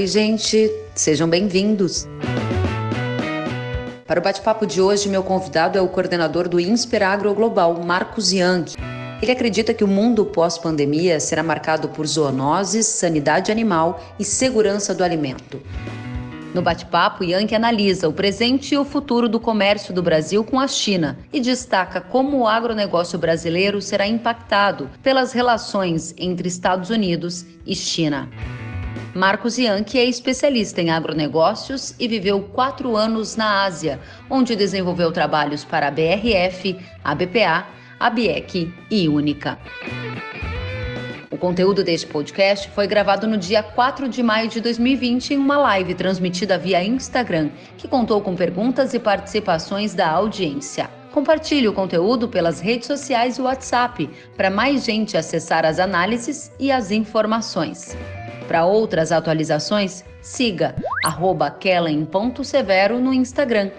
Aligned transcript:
Oi, 0.00 0.06
gente, 0.06 0.72
sejam 0.94 1.28
bem-vindos. 1.28 2.08
Para 4.06 4.18
o 4.18 4.22
bate-papo 4.22 4.66
de 4.66 4.80
hoje, 4.80 5.10
meu 5.10 5.22
convidado 5.22 5.76
é 5.76 5.82
o 5.82 5.88
coordenador 5.88 6.48
do 6.48 6.58
INSPER 6.58 7.02
Agro 7.02 7.34
Global, 7.34 7.78
Marcos 7.84 8.32
Young. 8.32 8.64
Ele 9.20 9.30
acredita 9.30 9.74
que 9.74 9.84
o 9.84 9.86
mundo 9.86 10.24
pós-pandemia 10.24 11.20
será 11.20 11.42
marcado 11.42 11.90
por 11.90 12.06
zoonoses, 12.06 12.86
sanidade 12.86 13.52
animal 13.52 14.02
e 14.18 14.24
segurança 14.24 14.94
do 14.94 15.04
alimento. 15.04 15.60
No 16.54 16.62
bate-papo, 16.62 17.22
Yankee 17.22 17.54
analisa 17.54 18.08
o 18.08 18.12
presente 18.14 18.74
e 18.74 18.78
o 18.78 18.86
futuro 18.86 19.28
do 19.28 19.38
comércio 19.38 19.92
do 19.92 20.02
Brasil 20.02 20.42
com 20.42 20.58
a 20.58 20.66
China 20.66 21.18
e 21.30 21.42
destaca 21.42 22.00
como 22.00 22.38
o 22.38 22.48
agronegócio 22.48 23.18
brasileiro 23.18 23.82
será 23.82 24.06
impactado 24.06 24.88
pelas 25.02 25.34
relações 25.34 26.14
entre 26.16 26.48
Estados 26.48 26.88
Unidos 26.88 27.44
e 27.66 27.76
China. 27.76 28.30
Marcos 29.14 29.58
Yankee 29.58 29.98
é 29.98 30.04
especialista 30.04 30.80
em 30.80 30.90
agronegócios 30.90 31.94
e 31.98 32.06
viveu 32.06 32.40
quatro 32.42 32.96
anos 32.96 33.34
na 33.34 33.64
Ásia, 33.64 33.98
onde 34.28 34.54
desenvolveu 34.54 35.10
trabalhos 35.10 35.64
para 35.64 35.88
a 35.88 35.90
BRF, 35.90 36.78
a 37.02 37.14
BPA, 37.14 37.66
a 37.98 38.08
BIEC 38.08 38.72
e 38.88 39.08
Única. 39.08 39.58
O 41.28 41.36
conteúdo 41.36 41.82
deste 41.82 42.06
podcast 42.06 42.70
foi 42.70 42.86
gravado 42.86 43.26
no 43.26 43.36
dia 43.36 43.62
4 43.62 44.08
de 44.08 44.22
maio 44.22 44.48
de 44.48 44.60
2020 44.60 45.34
em 45.34 45.38
uma 45.38 45.58
live 45.58 45.94
transmitida 45.94 46.56
via 46.56 46.84
Instagram, 46.84 47.50
que 47.76 47.88
contou 47.88 48.20
com 48.20 48.36
perguntas 48.36 48.94
e 48.94 49.00
participações 49.00 49.92
da 49.92 50.08
audiência. 50.08 50.88
Compartilhe 51.10 51.66
o 51.66 51.72
conteúdo 51.72 52.28
pelas 52.28 52.60
redes 52.60 52.86
sociais 52.86 53.38
e 53.38 53.42
WhatsApp 53.42 54.08
para 54.36 54.50
mais 54.50 54.84
gente 54.84 55.16
acessar 55.16 55.66
as 55.66 55.80
análises 55.80 56.52
e 56.60 56.70
as 56.70 56.92
informações. 56.92 57.96
Para 58.50 58.66
outras 58.66 59.12
atualizações, 59.12 60.04
siga 60.20 60.74
kellen.severo 61.60 62.98
no 62.98 63.14
Instagram. 63.14 63.70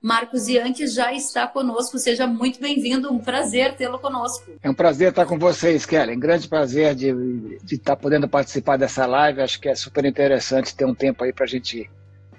Marcos 0.00 0.46
Ianchi 0.46 0.86
já 0.86 1.12
está 1.12 1.48
conosco. 1.48 1.98
Seja 1.98 2.28
muito 2.28 2.60
bem-vindo. 2.60 3.12
Um 3.12 3.18
prazer 3.18 3.74
tê-lo 3.74 3.98
conosco. 3.98 4.52
É 4.62 4.70
um 4.70 4.74
prazer 4.74 5.08
estar 5.08 5.26
com 5.26 5.36
vocês, 5.36 5.84
Kellen. 5.84 6.16
Grande 6.16 6.46
prazer 6.46 6.94
de, 6.94 7.58
de 7.58 7.74
estar 7.74 7.96
podendo 7.96 8.28
participar 8.28 8.76
dessa 8.76 9.04
live. 9.04 9.42
Acho 9.42 9.60
que 9.60 9.68
é 9.68 9.74
super 9.74 10.04
interessante 10.04 10.76
ter 10.76 10.84
um 10.84 10.94
tempo 10.94 11.24
aí 11.24 11.32
para 11.32 11.44
a 11.44 11.48
gente 11.48 11.90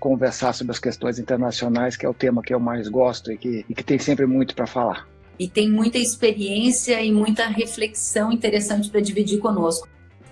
conversar 0.02 0.52
sobre 0.54 0.72
as 0.72 0.80
questões 0.80 1.20
internacionais, 1.20 1.96
que 1.96 2.06
é 2.06 2.10
o 2.10 2.14
tema 2.14 2.42
que 2.42 2.52
eu 2.54 2.60
mais 2.60 2.90
gosto 2.90 3.32
e 3.32 3.38
que, 3.38 3.66
e 3.70 3.76
que 3.76 3.84
tem 3.84 4.00
sempre 4.00 4.26
muito 4.26 4.56
para 4.56 4.66
falar. 4.66 5.08
E 5.38 5.48
tem 5.48 5.70
muita 5.70 6.00
experiência 6.00 7.00
e 7.02 7.12
muita 7.12 7.46
reflexão 7.46 8.32
interessante 8.32 8.90
para 8.90 9.00
dividir 9.00 9.40
conosco. 9.40 9.88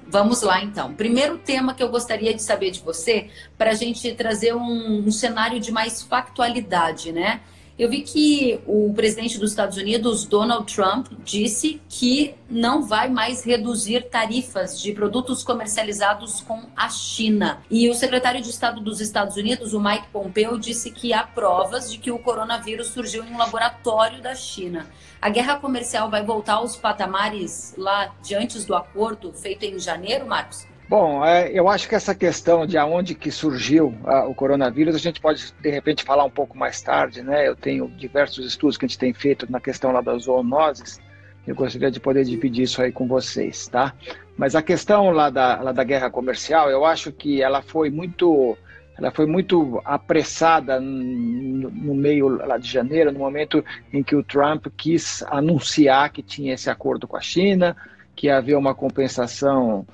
Vamos 0.08 0.42
lá, 0.42 0.64
então. 0.64 0.96
Primeiro 0.96 1.38
tema 1.38 1.76
que 1.76 1.84
eu 1.84 1.90
gostaria 1.90 2.34
de 2.34 2.42
saber 2.42 2.72
de 2.72 2.80
você, 2.80 3.28
para 3.60 3.70
a 3.70 3.76
gente 3.76 4.12
trazer 4.16 4.56
um, 4.56 5.04
um 5.06 5.12
cenário 5.12 5.60
de 5.60 5.72
mais 5.72 6.02
factualidade, 6.02 7.12
né? 7.12 7.42
Eu 7.80 7.90
vi 7.90 8.02
que 8.02 8.60
o 8.68 8.92
presidente 8.94 9.40
dos 9.40 9.52
Estados 9.52 9.78
Unidos, 9.78 10.26
Donald 10.26 10.66
Trump, 10.72 11.08
disse 11.24 11.82
que 11.88 12.36
não 12.50 12.86
vai 12.86 13.08
mais 13.08 13.46
reduzir 13.46 14.10
tarifas 14.10 14.82
de 14.82 14.92
produtos 14.92 15.46
comercializados 15.46 16.42
com 16.42 16.64
a 16.76 16.90
China. 16.90 17.62
E 17.72 17.90
o 17.90 17.94
secretário 17.94 18.42
de 18.42 18.50
Estado 18.50 18.82
dos 18.82 19.00
Estados 19.00 19.38
Unidos, 19.38 19.74
o 19.74 19.80
Mike 19.80 20.08
Pompeo, 20.12 20.60
disse 20.60 20.92
que 20.92 21.14
há 21.14 21.24
provas 21.24 21.90
de 21.90 21.98
que 22.00 22.12
o 22.12 22.20
coronavírus 22.20 22.88
surgiu 22.88 23.24
em 23.24 23.34
um 23.34 23.38
laboratório 23.38 24.22
da 24.22 24.36
China. 24.36 24.86
A 25.22 25.30
guerra 25.30 25.56
comercial 25.56 26.10
vai 26.10 26.22
voltar 26.22 26.56
aos 26.56 26.76
patamares 26.76 27.74
lá 27.78 28.14
de 28.22 28.36
antes 28.36 28.66
do 28.66 28.76
acordo 28.76 29.32
feito 29.32 29.64
em 29.64 29.80
janeiro, 29.80 30.28
Marcos? 30.28 30.68
Bom, 30.90 31.24
é, 31.24 31.52
eu 31.54 31.70
acho 31.70 31.88
que 31.88 31.94
essa 31.94 32.16
questão 32.16 32.66
de 32.66 32.76
aonde 32.76 33.14
que 33.14 33.30
surgiu 33.30 33.96
o 34.28 34.34
coronavírus, 34.34 34.96
a 34.96 34.98
gente 34.98 35.22
pode, 35.22 35.54
de 35.62 35.70
repente, 35.70 36.04
falar 36.04 36.24
um 36.24 36.32
pouco 36.32 36.58
mais 36.58 36.82
tarde, 36.82 37.22
né? 37.22 37.48
Eu 37.48 37.56
tenho 37.56 37.88
diversos 37.90 38.44
estudos 38.44 38.76
que 38.76 38.86
a 38.86 38.88
gente 38.88 38.98
tem 38.98 39.14
feito 39.14 39.46
na 39.52 39.60
questão 39.60 39.92
lá 39.92 40.02
das 40.02 40.24
zoonoses, 40.24 41.00
eu 41.46 41.54
gostaria 41.54 41.92
de 41.92 42.00
poder 42.00 42.24
dividir 42.26 42.64
isso 42.64 42.82
aí 42.82 42.92
com 42.92 43.08
vocês, 43.08 43.68
tá? 43.68 43.94
Mas 44.36 44.56
a 44.56 44.64
questão 44.64 45.12
lá 45.12 45.30
da, 45.30 45.62
lá 45.62 45.72
da 45.72 45.84
guerra 45.84 46.10
comercial, 46.10 46.72
eu 46.72 46.84
acho 46.84 47.12
que 47.12 47.40
ela 47.40 47.62
foi 47.62 47.92
muito 47.92 48.58
ela 48.98 49.12
foi 49.12 49.28
muito 49.28 49.80
apressada 49.86 50.80
no, 50.80 51.94
meio 51.94 52.28
lá 52.28 52.58
de 52.58 52.68
janeiro, 52.68 53.12
no 53.12 53.20
momento 53.20 53.64
em 53.94 54.04
que 54.04 54.16
o 54.16 54.24
Trump 54.24 54.66
quis 54.76 55.24
anunciar 55.30 56.12
que 56.12 56.24
tinha 56.24 56.56
esse 56.56 56.70
acordo 56.70 57.08
com 57.08 57.16
a 57.16 57.22
China, 57.22 57.78
que 58.16 58.28
havia 58.28 58.58
uma 58.58 58.76
compensação 58.76 59.88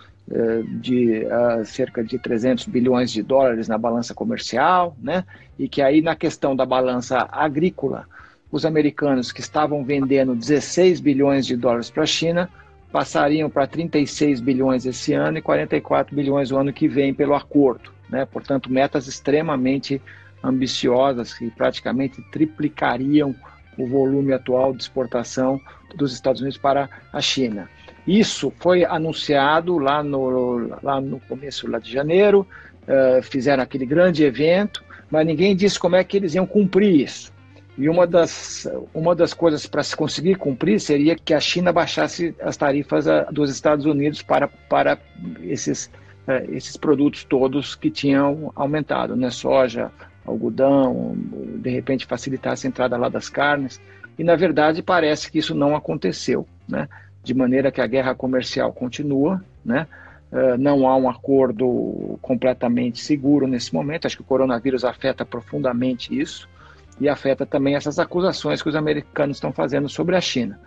de 0.80 1.24
uh, 1.25 1.63
cerca 1.66 2.03
de 2.03 2.18
300 2.18 2.66
bilhões 2.66 3.12
de 3.12 3.22
dólares 3.22 3.68
na 3.68 3.78
balança 3.78 4.13
comercial, 4.13 4.96
né? 5.02 5.24
E 5.58 5.69
que 5.69 5.81
aí 5.81 6.02
na 6.02 6.16
questão 6.16 6.56
da 6.56 6.66
balança 6.66 7.28
agrícola, 7.31 8.08
os 8.52 8.66
americanos 8.66 9.31
que 9.31 9.41
estavam 9.41 9.84
vendendo 9.84 10.36
16 10.36 11.00
bilhões 11.00 11.46
de 11.46 11.56
dólares 11.56 11.90
para 11.90 12.03
a 12.03 12.08
China 12.08 12.50
passariam 12.91 13.50
para 13.50 13.68
36 13.68 14.40
bilhões 14.41 14.86
esse 14.86 15.13
ano 15.13 15.38
e 15.38 15.41
44 15.41 16.16
bilhões 16.16 16.52
o 16.52 16.57
ano 16.57 16.74
que 16.74 16.88
vem 16.88 17.13
pelo 17.13 17.36
acordo, 17.36 17.92
né? 18.09 18.25
Portanto, 18.25 18.72
metas 18.72 19.07
extremamente 19.07 20.02
ambiciosas 20.44 21.34
que 21.34 21.52
praticamente 21.52 22.22
triplicariam 22.31 23.36
o 23.78 23.88
volume 23.88 24.34
atual 24.34 24.74
de 24.74 24.81
exportação 24.84 25.59
dos 25.96 26.13
Estados 26.13 26.42
Unidos 26.42 26.57
para 26.57 26.90
a 27.12 27.22
China. 27.22 27.69
Isso 28.07 28.53
foi 28.59 28.85
anunciado 28.85 29.77
lá 29.77 30.03
no, 30.03 30.77
lá 30.81 31.01
no 31.01 31.19
começo 31.21 31.69
lá 31.69 31.79
de 31.79 31.91
janeiro, 31.91 32.45
uh, 32.83 33.21
fizeram 33.23 33.63
aquele 33.63 33.85
grande 33.85 34.23
evento, 34.23 34.83
mas 35.09 35.25
ninguém 35.25 35.55
disse 35.55 35.79
como 35.79 35.95
é 35.95 36.03
que 36.03 36.17
eles 36.17 36.35
iam 36.35 36.45
cumprir 36.45 37.01
isso. 37.01 37.33
E 37.77 37.89
uma 37.89 38.07
das, 38.07 38.67
uma 38.94 39.13
das 39.13 39.33
coisas 39.33 39.65
para 39.65 39.83
se 39.83 39.95
conseguir 39.95 40.35
cumprir 40.35 40.79
seria 40.79 41.15
que 41.15 41.33
a 41.33 41.39
China 41.39 41.73
baixasse 41.73 42.33
as 42.39 42.55
tarifas 42.55 43.07
uh, 43.07 43.25
dos 43.31 43.49
Estados 43.49 43.85
Unidos 43.85 44.21
para, 44.21 44.47
para 44.47 44.97
esses, 45.41 45.88
uh, 46.27 46.53
esses 46.53 46.77
produtos 46.77 47.23
todos 47.23 47.75
que 47.75 47.89
tinham 47.89 48.51
aumentado, 48.55 49.15
né? 49.15 49.29
soja, 49.31 49.91
algodão, 50.25 51.15
de 51.57 51.69
repente 51.69 52.05
facilitasse 52.05 52.65
a 52.65 52.69
entrada 52.69 52.97
lá 52.97 53.09
das 53.09 53.29
carnes. 53.29 53.81
E, 54.17 54.23
na 54.23 54.35
verdade, 54.35 54.81
parece 54.81 55.29
que 55.31 55.39
isso 55.39 55.53
não 55.53 55.75
aconteceu. 55.75 56.47
Né? 56.67 56.88
De 57.25 57.34
maneira 57.34 57.72
que 57.72 57.81
a 57.81 57.88
guerra 57.88 58.13
comercial 58.13 58.72
continua, 58.72 59.44
né? 59.66 59.88
Uh, 60.31 60.58
não 60.58 60.88
há 60.88 60.96
um 60.96 61.09
acordo 61.09 62.19
completamente 62.22 63.00
seguro 63.02 63.47
nesse 63.47 63.74
momento. 63.74 64.06
Acho 64.06 64.18
que 64.18 64.22
o 64.22 64.25
coronavírus 64.25 64.86
afeta 64.86 65.25
profundamente 65.25 66.18
isso 66.18 66.47
e 67.00 67.09
afeta 67.09 67.46
também 67.46 67.75
essas 67.75 68.00
acusações 68.00 68.62
que 68.62 68.69
os 68.69 68.75
americanos 68.75 69.38
estão 69.38 69.52
fazendo 69.52 69.90
sobre 69.90 70.16
a 70.16 70.22
China. 70.22 70.59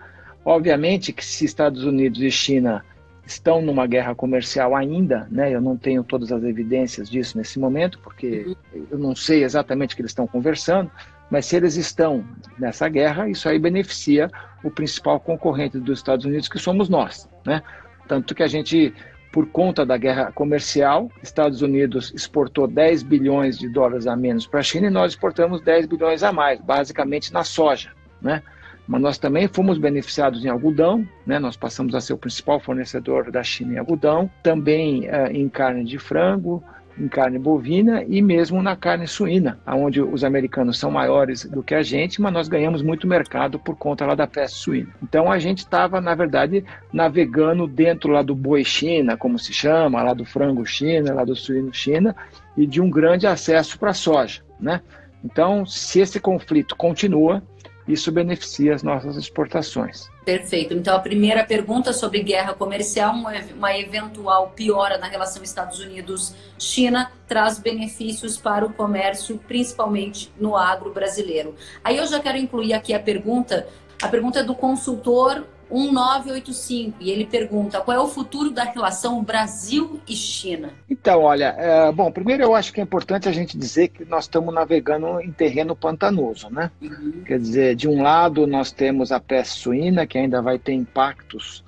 Obviamente 0.44 1.12
que 1.12 1.24
se 1.24 1.44
Estados 1.44 1.84
Unidos 1.84 2.20
e 2.20 2.30
China 2.30 2.84
estão 3.24 3.60
numa 3.60 3.86
guerra 3.86 4.14
comercial 4.14 4.74
ainda, 4.74 5.28
né? 5.30 5.54
Eu 5.54 5.60
não 5.60 5.76
tenho 5.76 6.02
todas 6.02 6.32
as 6.32 6.42
evidências 6.42 7.08
disso 7.08 7.36
nesse 7.36 7.58
momento, 7.58 7.98
porque 8.00 8.56
uhum. 8.72 8.86
eu 8.90 8.98
não 8.98 9.14
sei 9.14 9.44
exatamente 9.44 9.92
o 9.92 9.96
que 9.96 10.02
eles 10.02 10.10
estão 10.10 10.26
conversando, 10.26 10.90
mas 11.30 11.46
se 11.46 11.56
eles 11.56 11.76
estão 11.76 12.24
nessa 12.58 12.88
guerra, 12.88 13.28
isso 13.28 13.48
aí 13.48 13.58
beneficia 13.58 14.30
o 14.62 14.70
principal 14.70 15.20
concorrente 15.20 15.78
dos 15.78 15.98
Estados 15.98 16.24
Unidos, 16.24 16.48
que 16.48 16.58
somos 16.58 16.88
nós, 16.88 17.28
né? 17.44 17.62
Tanto 18.06 18.34
que 18.34 18.42
a 18.42 18.46
gente, 18.46 18.94
por 19.30 19.46
conta 19.46 19.84
da 19.84 19.96
guerra 19.96 20.32
comercial, 20.32 21.10
Estados 21.22 21.60
Unidos 21.60 22.12
exportou 22.14 22.66
10 22.66 23.02
bilhões 23.02 23.58
de 23.58 23.68
dólares 23.68 24.06
a 24.06 24.16
menos 24.16 24.46
para 24.46 24.60
a 24.60 24.62
China 24.62 24.86
e 24.86 24.90
nós 24.90 25.12
exportamos 25.12 25.60
10 25.60 25.86
bilhões 25.86 26.22
a 26.22 26.32
mais, 26.32 26.60
basicamente 26.60 27.32
na 27.32 27.44
soja, 27.44 27.92
né? 28.20 28.42
Mas 28.86 29.02
nós 29.02 29.18
também 29.18 29.46
fomos 29.46 29.76
beneficiados 29.76 30.42
em 30.42 30.48
algodão, 30.48 31.06
né? 31.26 31.38
Nós 31.38 31.58
passamos 31.58 31.94
a 31.94 32.00
ser 32.00 32.14
o 32.14 32.18
principal 32.18 32.58
fornecedor 32.58 33.30
da 33.30 33.42
China 33.42 33.74
em 33.74 33.78
algodão, 33.78 34.30
também 34.42 35.06
uh, 35.10 35.30
em 35.30 35.46
carne 35.46 35.84
de 35.84 35.98
frango, 35.98 36.64
em 36.98 37.08
carne 37.08 37.38
bovina 37.38 38.02
e 38.06 38.20
mesmo 38.20 38.62
na 38.62 38.74
carne 38.74 39.06
suína, 39.06 39.58
onde 39.66 40.00
os 40.00 40.24
americanos 40.24 40.78
são 40.78 40.90
maiores 40.90 41.44
do 41.44 41.62
que 41.62 41.74
a 41.74 41.82
gente, 41.82 42.20
mas 42.20 42.32
nós 42.32 42.48
ganhamos 42.48 42.82
muito 42.82 43.06
mercado 43.06 43.58
por 43.58 43.76
conta 43.76 44.04
lá 44.04 44.14
da 44.14 44.26
peste 44.26 44.58
suína. 44.58 44.88
Então 45.02 45.30
a 45.30 45.38
gente 45.38 45.58
estava, 45.58 46.00
na 46.00 46.14
verdade, 46.14 46.64
navegando 46.92 47.66
dentro 47.66 48.12
lá 48.12 48.22
do 48.22 48.34
boi 48.34 48.64
China, 48.64 49.16
como 49.16 49.38
se 49.38 49.52
chama, 49.52 50.02
lá 50.02 50.12
do 50.12 50.24
frango 50.24 50.64
China, 50.66 51.14
lá 51.14 51.24
do 51.24 51.36
suíno 51.36 51.72
China, 51.72 52.14
e 52.56 52.66
de 52.66 52.80
um 52.80 52.90
grande 52.90 53.26
acesso 53.26 53.78
para 53.78 53.90
a 53.90 53.94
soja, 53.94 54.42
né? 54.60 54.80
Então, 55.24 55.66
se 55.66 56.00
esse 56.00 56.20
conflito 56.20 56.76
continua, 56.76 57.42
isso 57.88 58.12
beneficia 58.12 58.74
as 58.74 58.82
nossas 58.82 59.16
exportações. 59.16 60.08
Perfeito. 60.24 60.74
Então, 60.74 60.94
a 60.94 61.00
primeira 61.00 61.42
pergunta 61.42 61.92
sobre 61.92 62.22
guerra 62.22 62.52
comercial, 62.52 63.14
uma 63.56 63.76
eventual 63.76 64.52
piora 64.54 64.98
na 64.98 65.08
relação 65.08 65.42
Estados 65.42 65.80
Unidos-China, 65.80 67.10
traz 67.26 67.58
benefícios 67.58 68.36
para 68.36 68.64
o 68.64 68.72
comércio, 68.72 69.38
principalmente 69.48 70.30
no 70.38 70.54
agro 70.54 70.92
brasileiro. 70.92 71.54
Aí 71.82 71.96
eu 71.96 72.06
já 72.06 72.20
quero 72.20 72.36
incluir 72.36 72.74
aqui 72.74 72.92
a 72.92 73.00
pergunta 73.00 73.66
A 74.00 74.08
pergunta 74.08 74.38
é 74.38 74.42
do 74.44 74.54
consultor 74.54 75.44
1985 75.70 76.96
e 77.00 77.10
ele 77.10 77.26
pergunta 77.26 77.80
qual 77.80 77.96
é 77.96 78.00
o 78.00 78.08
futuro 78.08 78.50
da 78.50 78.64
relação 78.64 79.22
Brasil 79.22 80.00
e 80.08 80.14
China. 80.14 80.70
Então, 80.88 81.22
olha, 81.22 81.54
é, 81.58 81.92
bom, 81.92 82.10
primeiro 82.10 82.42
eu 82.42 82.54
acho 82.54 82.72
que 82.72 82.80
é 82.80 82.82
importante 82.82 83.28
a 83.28 83.32
gente 83.32 83.56
dizer 83.56 83.88
que 83.88 84.04
nós 84.04 84.24
estamos 84.24 84.52
navegando 84.52 85.20
em 85.20 85.30
terreno 85.30 85.76
pantanoso, 85.76 86.50
né? 86.50 86.70
Uhum. 86.80 87.22
Quer 87.26 87.38
dizer, 87.38 87.76
de 87.76 87.88
um 87.88 88.02
lado 88.02 88.46
nós 88.46 88.72
temos 88.72 89.12
a 89.12 89.20
peste 89.20 89.60
suína 89.60 90.06
que 90.06 90.18
ainda 90.18 90.40
vai 90.40 90.58
ter 90.58 90.72
impactos 90.72 91.64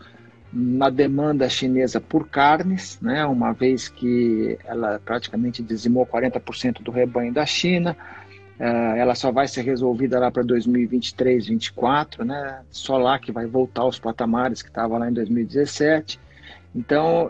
na 0.52 0.90
demanda 0.90 1.48
chinesa 1.48 2.00
por 2.00 2.28
carnes, 2.28 2.98
né? 3.00 3.24
Uma 3.24 3.52
vez 3.52 3.88
que 3.88 4.58
ela 4.64 5.00
praticamente 5.04 5.62
dizimou 5.62 6.04
40% 6.04 6.82
do 6.82 6.90
rebanho 6.90 7.32
da 7.32 7.46
China. 7.46 7.96
Uh, 8.60 8.94
ela 8.96 9.14
só 9.14 9.32
vai 9.32 9.48
ser 9.48 9.62
resolvida 9.62 10.20
lá 10.20 10.30
para 10.30 10.42
2023, 10.42 11.46
2024, 11.46 12.24
né? 12.24 12.60
Só 12.70 12.98
lá 12.98 13.18
que 13.18 13.32
vai 13.32 13.46
voltar 13.46 13.82
aos 13.82 13.98
patamares 13.98 14.60
que 14.60 14.68
estava 14.68 14.98
lá 14.98 15.08
em 15.08 15.14
2017. 15.14 16.20
Então, 16.74 17.28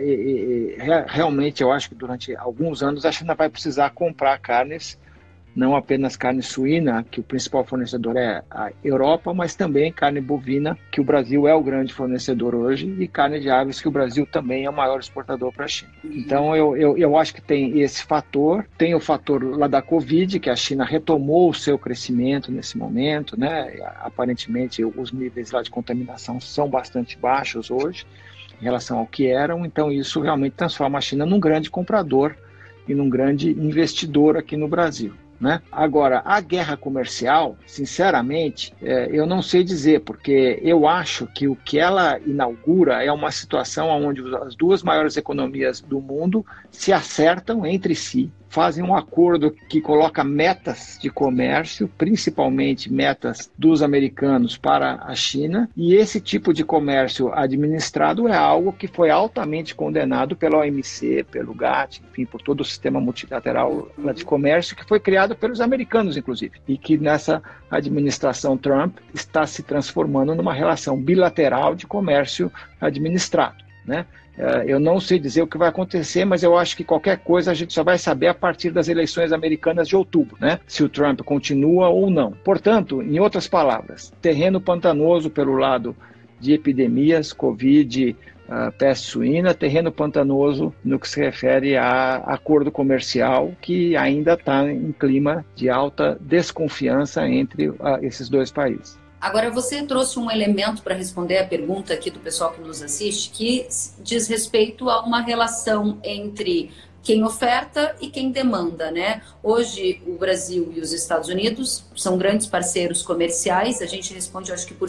e, 0.00 0.78
realmente, 1.08 1.62
eu 1.62 1.70
acho 1.70 1.90
que 1.90 1.94
durante 1.94 2.34
alguns 2.36 2.82
anos 2.82 3.04
a 3.04 3.12
China 3.12 3.34
vai 3.34 3.50
precisar 3.50 3.90
comprar 3.90 4.38
carnes 4.38 4.96
não 5.58 5.74
apenas 5.74 6.16
carne 6.16 6.40
suína, 6.40 7.04
que 7.10 7.18
o 7.18 7.22
principal 7.22 7.64
fornecedor 7.64 8.16
é 8.16 8.44
a 8.48 8.70
Europa, 8.84 9.34
mas 9.34 9.56
também 9.56 9.92
carne 9.92 10.20
bovina, 10.20 10.78
que 10.92 11.00
o 11.00 11.04
Brasil 11.04 11.48
é 11.48 11.54
o 11.54 11.60
grande 11.60 11.92
fornecedor 11.92 12.54
hoje, 12.54 12.94
e 12.96 13.08
carne 13.08 13.40
de 13.40 13.50
aves, 13.50 13.80
que 13.80 13.88
o 13.88 13.90
Brasil 13.90 14.24
também 14.24 14.66
é 14.66 14.70
o 14.70 14.72
maior 14.72 15.00
exportador 15.00 15.52
para 15.52 15.64
a 15.64 15.68
China. 15.68 15.90
Então, 16.04 16.54
eu, 16.54 16.76
eu, 16.76 16.96
eu 16.96 17.16
acho 17.16 17.34
que 17.34 17.42
tem 17.42 17.80
esse 17.80 18.04
fator. 18.04 18.64
Tem 18.78 18.94
o 18.94 19.00
fator 19.00 19.42
lá 19.58 19.66
da 19.66 19.82
Covid, 19.82 20.38
que 20.38 20.48
a 20.48 20.54
China 20.54 20.84
retomou 20.84 21.50
o 21.50 21.54
seu 21.54 21.76
crescimento 21.76 22.52
nesse 22.52 22.78
momento, 22.78 23.38
né? 23.38 23.80
Aparentemente, 24.00 24.84
os 24.84 25.10
níveis 25.10 25.50
lá 25.50 25.60
de 25.60 25.70
contaminação 25.70 26.40
são 26.40 26.70
bastante 26.70 27.18
baixos 27.18 27.68
hoje 27.68 28.06
em 28.60 28.64
relação 28.64 28.98
ao 28.98 29.06
que 29.06 29.26
eram, 29.26 29.64
então 29.64 29.90
isso 29.90 30.20
realmente 30.20 30.52
transforma 30.52 30.98
a 30.98 31.00
China 31.00 31.26
num 31.26 31.40
grande 31.40 31.68
comprador 31.68 32.36
e 32.86 32.94
num 32.94 33.08
grande 33.08 33.50
investidor 33.50 34.36
aqui 34.36 34.56
no 34.56 34.68
Brasil. 34.68 35.14
Né? 35.40 35.62
Agora, 35.70 36.20
a 36.24 36.40
guerra 36.40 36.76
comercial, 36.76 37.56
sinceramente, 37.64 38.74
é, 38.82 39.08
eu 39.12 39.24
não 39.24 39.40
sei 39.40 39.62
dizer, 39.62 40.00
porque 40.00 40.58
eu 40.62 40.88
acho 40.88 41.28
que 41.28 41.46
o 41.46 41.54
que 41.54 41.78
ela 41.78 42.18
inaugura 42.26 43.04
é 43.04 43.12
uma 43.12 43.30
situação 43.30 43.88
onde 43.88 44.20
as 44.36 44.56
duas 44.56 44.82
maiores 44.82 45.16
economias 45.16 45.80
do 45.80 46.00
mundo 46.00 46.44
se 46.72 46.92
acertam 46.92 47.64
entre 47.64 47.94
si 47.94 48.32
fazem 48.48 48.82
um 48.82 48.96
acordo 48.96 49.50
que 49.50 49.80
coloca 49.80 50.24
metas 50.24 50.98
de 51.00 51.10
comércio, 51.10 51.88
principalmente 51.98 52.92
metas 52.92 53.50
dos 53.58 53.82
americanos 53.82 54.56
para 54.56 54.94
a 55.02 55.14
China, 55.14 55.68
e 55.76 55.94
esse 55.94 56.20
tipo 56.20 56.52
de 56.52 56.64
comércio 56.64 57.32
administrado 57.32 58.26
é 58.26 58.36
algo 58.36 58.72
que 58.72 58.88
foi 58.88 59.10
altamente 59.10 59.74
condenado 59.74 60.34
pela 60.34 60.58
OMC, 60.58 61.24
pelo 61.30 61.54
GATT, 61.54 62.02
enfim, 62.10 62.24
por 62.24 62.40
todo 62.40 62.60
o 62.60 62.64
sistema 62.64 63.00
multilateral 63.00 63.88
de 64.14 64.24
comércio 64.24 64.76
que 64.76 64.84
foi 64.84 64.98
criado 64.98 65.36
pelos 65.36 65.60
americanos, 65.60 66.16
inclusive, 66.16 66.58
e 66.66 66.76
que 66.78 66.96
nessa 66.96 67.42
administração 67.70 68.56
Trump 68.56 68.96
está 69.12 69.46
se 69.46 69.62
transformando 69.62 70.34
numa 70.34 70.54
relação 70.54 71.00
bilateral 71.00 71.74
de 71.74 71.86
comércio 71.86 72.50
administrado. 72.80 73.56
Né? 73.84 74.04
É, 74.38 74.64
eu 74.66 74.78
não 74.78 75.00
sei 75.00 75.18
dizer 75.18 75.42
o 75.42 75.46
que 75.46 75.58
vai 75.58 75.68
acontecer, 75.68 76.24
mas 76.24 76.44
eu 76.44 76.56
acho 76.56 76.76
que 76.76 76.84
qualquer 76.84 77.18
coisa 77.18 77.50
a 77.50 77.54
gente 77.54 77.72
só 77.72 77.82
vai 77.82 77.98
saber 77.98 78.28
a 78.28 78.34
partir 78.34 78.70
das 78.70 78.88
eleições 78.88 79.32
americanas 79.32 79.88
de 79.88 79.96
outubro, 79.96 80.36
né? 80.40 80.60
Se 80.66 80.84
o 80.84 80.88
Trump 80.88 81.20
continua 81.22 81.88
ou 81.88 82.08
não. 82.08 82.30
Portanto, 82.44 83.02
em 83.02 83.18
outras 83.18 83.48
palavras, 83.48 84.12
terreno 84.22 84.60
pantanoso 84.60 85.28
pelo 85.28 85.56
lado 85.56 85.96
de 86.38 86.52
epidemias, 86.52 87.32
Covid, 87.32 88.14
uh, 88.48 88.72
peste 88.78 89.08
suína, 89.08 89.54
terreno 89.54 89.90
pantanoso 89.90 90.72
no 90.84 91.00
que 91.00 91.08
se 91.08 91.20
refere 91.20 91.76
a 91.76 92.16
acordo 92.18 92.70
comercial 92.70 93.52
que 93.60 93.96
ainda 93.96 94.34
está 94.34 94.70
em 94.70 94.92
clima 94.92 95.44
de 95.56 95.68
alta 95.68 96.16
desconfiança 96.20 97.28
entre 97.28 97.70
uh, 97.70 97.76
esses 98.02 98.28
dois 98.28 98.52
países. 98.52 98.98
Agora, 99.20 99.50
você 99.50 99.82
trouxe 99.82 100.18
um 100.18 100.30
elemento 100.30 100.82
para 100.82 100.94
responder 100.94 101.38
a 101.38 101.46
pergunta 101.46 101.92
aqui 101.92 102.10
do 102.10 102.20
pessoal 102.20 102.52
que 102.52 102.60
nos 102.60 102.82
assiste, 102.82 103.30
que 103.30 103.66
diz 103.98 104.28
respeito 104.28 104.88
a 104.88 105.02
uma 105.02 105.20
relação 105.20 105.98
entre 106.04 106.70
quem 107.02 107.24
oferta 107.24 107.96
e 108.00 108.08
quem 108.08 108.30
demanda, 108.30 108.90
né? 108.90 109.22
Hoje 109.42 110.02
o 110.06 110.16
Brasil 110.18 110.72
e 110.76 110.80
os 110.80 110.92
Estados 110.92 111.28
Unidos 111.28 111.84
são 111.96 112.18
grandes 112.18 112.46
parceiros 112.46 113.02
comerciais. 113.02 113.80
A 113.80 113.86
gente 113.86 114.12
responde, 114.12 114.52
acho 114.52 114.66
que 114.66 114.74
por 114.74 114.88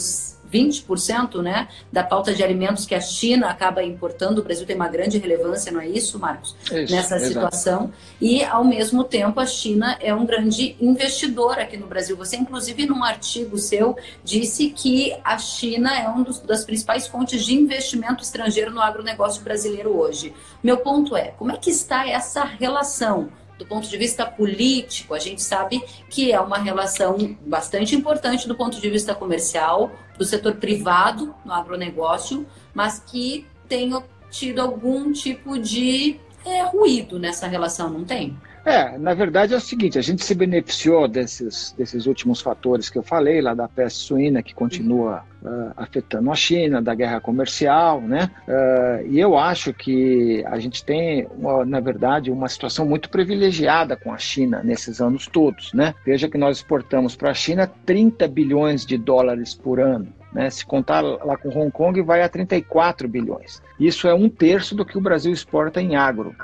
20% 0.52 1.42
né, 1.42 1.68
da 1.92 2.04
pauta 2.04 2.34
de 2.34 2.44
alimentos 2.44 2.86
que 2.86 2.96
a 2.96 3.02
China 3.02 3.50
acaba 3.50 3.84
importando. 3.84 4.42
O 4.42 4.44
Brasil 4.44 4.66
tem 4.66 4.76
uma 4.76 4.88
grande 4.88 5.18
relevância, 5.18 5.72
não 5.72 5.82
é 5.82 5.88
isso, 5.88 6.20
Marcos? 6.20 6.56
Isso, 6.64 6.94
Nessa 6.94 7.16
exato. 7.16 7.28
situação. 7.28 7.94
E, 8.20 8.44
ao 8.44 8.64
mesmo 8.64 9.04
tempo, 9.04 9.40
a 9.40 9.46
China 9.46 9.98
é 10.02 10.14
um 10.14 10.26
grande 10.26 10.76
investidor 10.80 11.60
aqui 11.60 11.78
no 11.78 11.88
Brasil. 11.88 12.16
Você, 12.18 12.38
inclusive, 12.38 12.86
num 12.86 13.04
artigo 13.04 13.58
seu, 13.58 13.98
disse 14.24 14.70
que 14.70 15.16
a 15.24 15.38
China 15.38 15.96
é 15.98 16.08
uma 16.08 16.26
das 16.46 16.64
principais 16.64 17.08
fontes 17.08 17.44
de 17.46 17.54
investimento 17.56 18.24
estrangeiro 18.24 18.72
no 18.72 18.82
agronegócio 18.82 19.44
brasileiro 19.44 19.98
hoje. 19.98 20.34
Meu 20.64 20.78
ponto 20.78 21.16
é, 21.16 21.30
como 21.38 21.52
é 21.52 21.58
que 21.58 21.70
está 21.70 22.08
essa 22.08 22.44
relação? 22.44 23.30
Do 23.60 23.66
ponto 23.66 23.90
de 23.90 23.98
vista 23.98 24.26
político, 24.26 25.14
a 25.14 25.20
gente 25.20 25.44
sabe 25.44 25.84
que 26.10 26.32
é 26.32 26.40
uma 26.40 26.58
relação 26.58 27.38
bastante 27.46 27.94
importante 27.94 28.48
do 28.48 28.56
ponto 28.56 28.80
de 28.80 28.90
vista 28.90 29.14
comercial, 29.14 29.92
do 30.18 30.24
setor 30.24 30.56
privado 30.56 31.36
no 31.44 31.52
agronegócio, 31.52 32.48
mas 32.74 33.00
que 33.00 33.46
tenha 33.68 34.02
tido 34.32 34.60
algum 34.60 35.12
tipo 35.12 35.60
de 35.60 36.18
é, 36.46 36.64
ruído 36.64 37.20
nessa 37.20 37.48
relação, 37.48 37.90
não 37.90 38.06
tem? 38.06 38.38
É, 38.66 38.98
na 38.98 39.14
verdade 39.14 39.54
é 39.54 39.58
o 39.58 39.62
seguinte, 39.62 39.98
a 39.98 40.02
gente 40.02 40.24
se 40.24 40.36
beneficiou 40.36 41.08
desses, 41.08 41.74
desses 41.78 42.06
últimos 42.06 42.42
fatores 42.42 42.90
que 42.90 42.98
eu 42.98 43.04
falei, 43.04 43.42
lá 43.42 43.54
da 43.54 43.68
peste 43.68 44.00
suína, 44.00 44.44
que 44.44 44.54
continua 44.54 45.24
uh, 45.42 45.72
afetando 45.78 46.30
a 46.32 46.36
China, 46.36 46.82
da 46.82 46.94
guerra 46.94 47.22
comercial, 47.22 48.02
né? 48.02 48.30
Uh, 48.48 49.08
e 49.08 49.20
eu 49.20 49.38
acho 49.38 49.74
que 49.74 50.44
a 50.46 50.60
gente 50.60 50.84
tem, 50.84 51.28
uma, 51.38 51.66
na 51.66 51.80
verdade, 51.80 52.32
uma 52.32 52.48
situação 52.48 52.86
muito 52.86 53.10
privilegiada 53.10 53.96
com 53.96 54.14
a 54.14 54.18
China 54.18 54.62
nesses 54.64 55.00
anos 55.00 55.28
todos, 55.28 55.74
né? 55.74 55.96
Veja 56.06 56.30
que 56.30 56.38
nós 56.38 56.58
exportamos 56.58 57.16
para 57.16 57.32
a 57.32 57.34
China 57.34 57.70
30 57.86 58.28
bilhões 58.28 58.86
de 58.86 58.98
dólares 58.98 59.56
por 59.56 59.80
ano. 59.80 60.08
Né? 60.34 60.50
Se 60.50 60.64
contar 60.66 61.02
lá 61.02 61.36
com 61.38 61.50
Hong 61.50 61.72
Kong, 61.72 62.02
vai 62.04 62.22
a 62.22 62.30
34 62.30 63.08
bilhões. 63.08 63.64
Isso 63.80 64.08
é 64.08 64.14
um 64.14 64.30
terço 64.30 64.76
do 64.76 64.86
que 64.86 64.98
o 64.98 65.02
Brasil 65.02 65.32
exporta 65.32 65.82
em 65.82 65.96
agro 65.96 66.36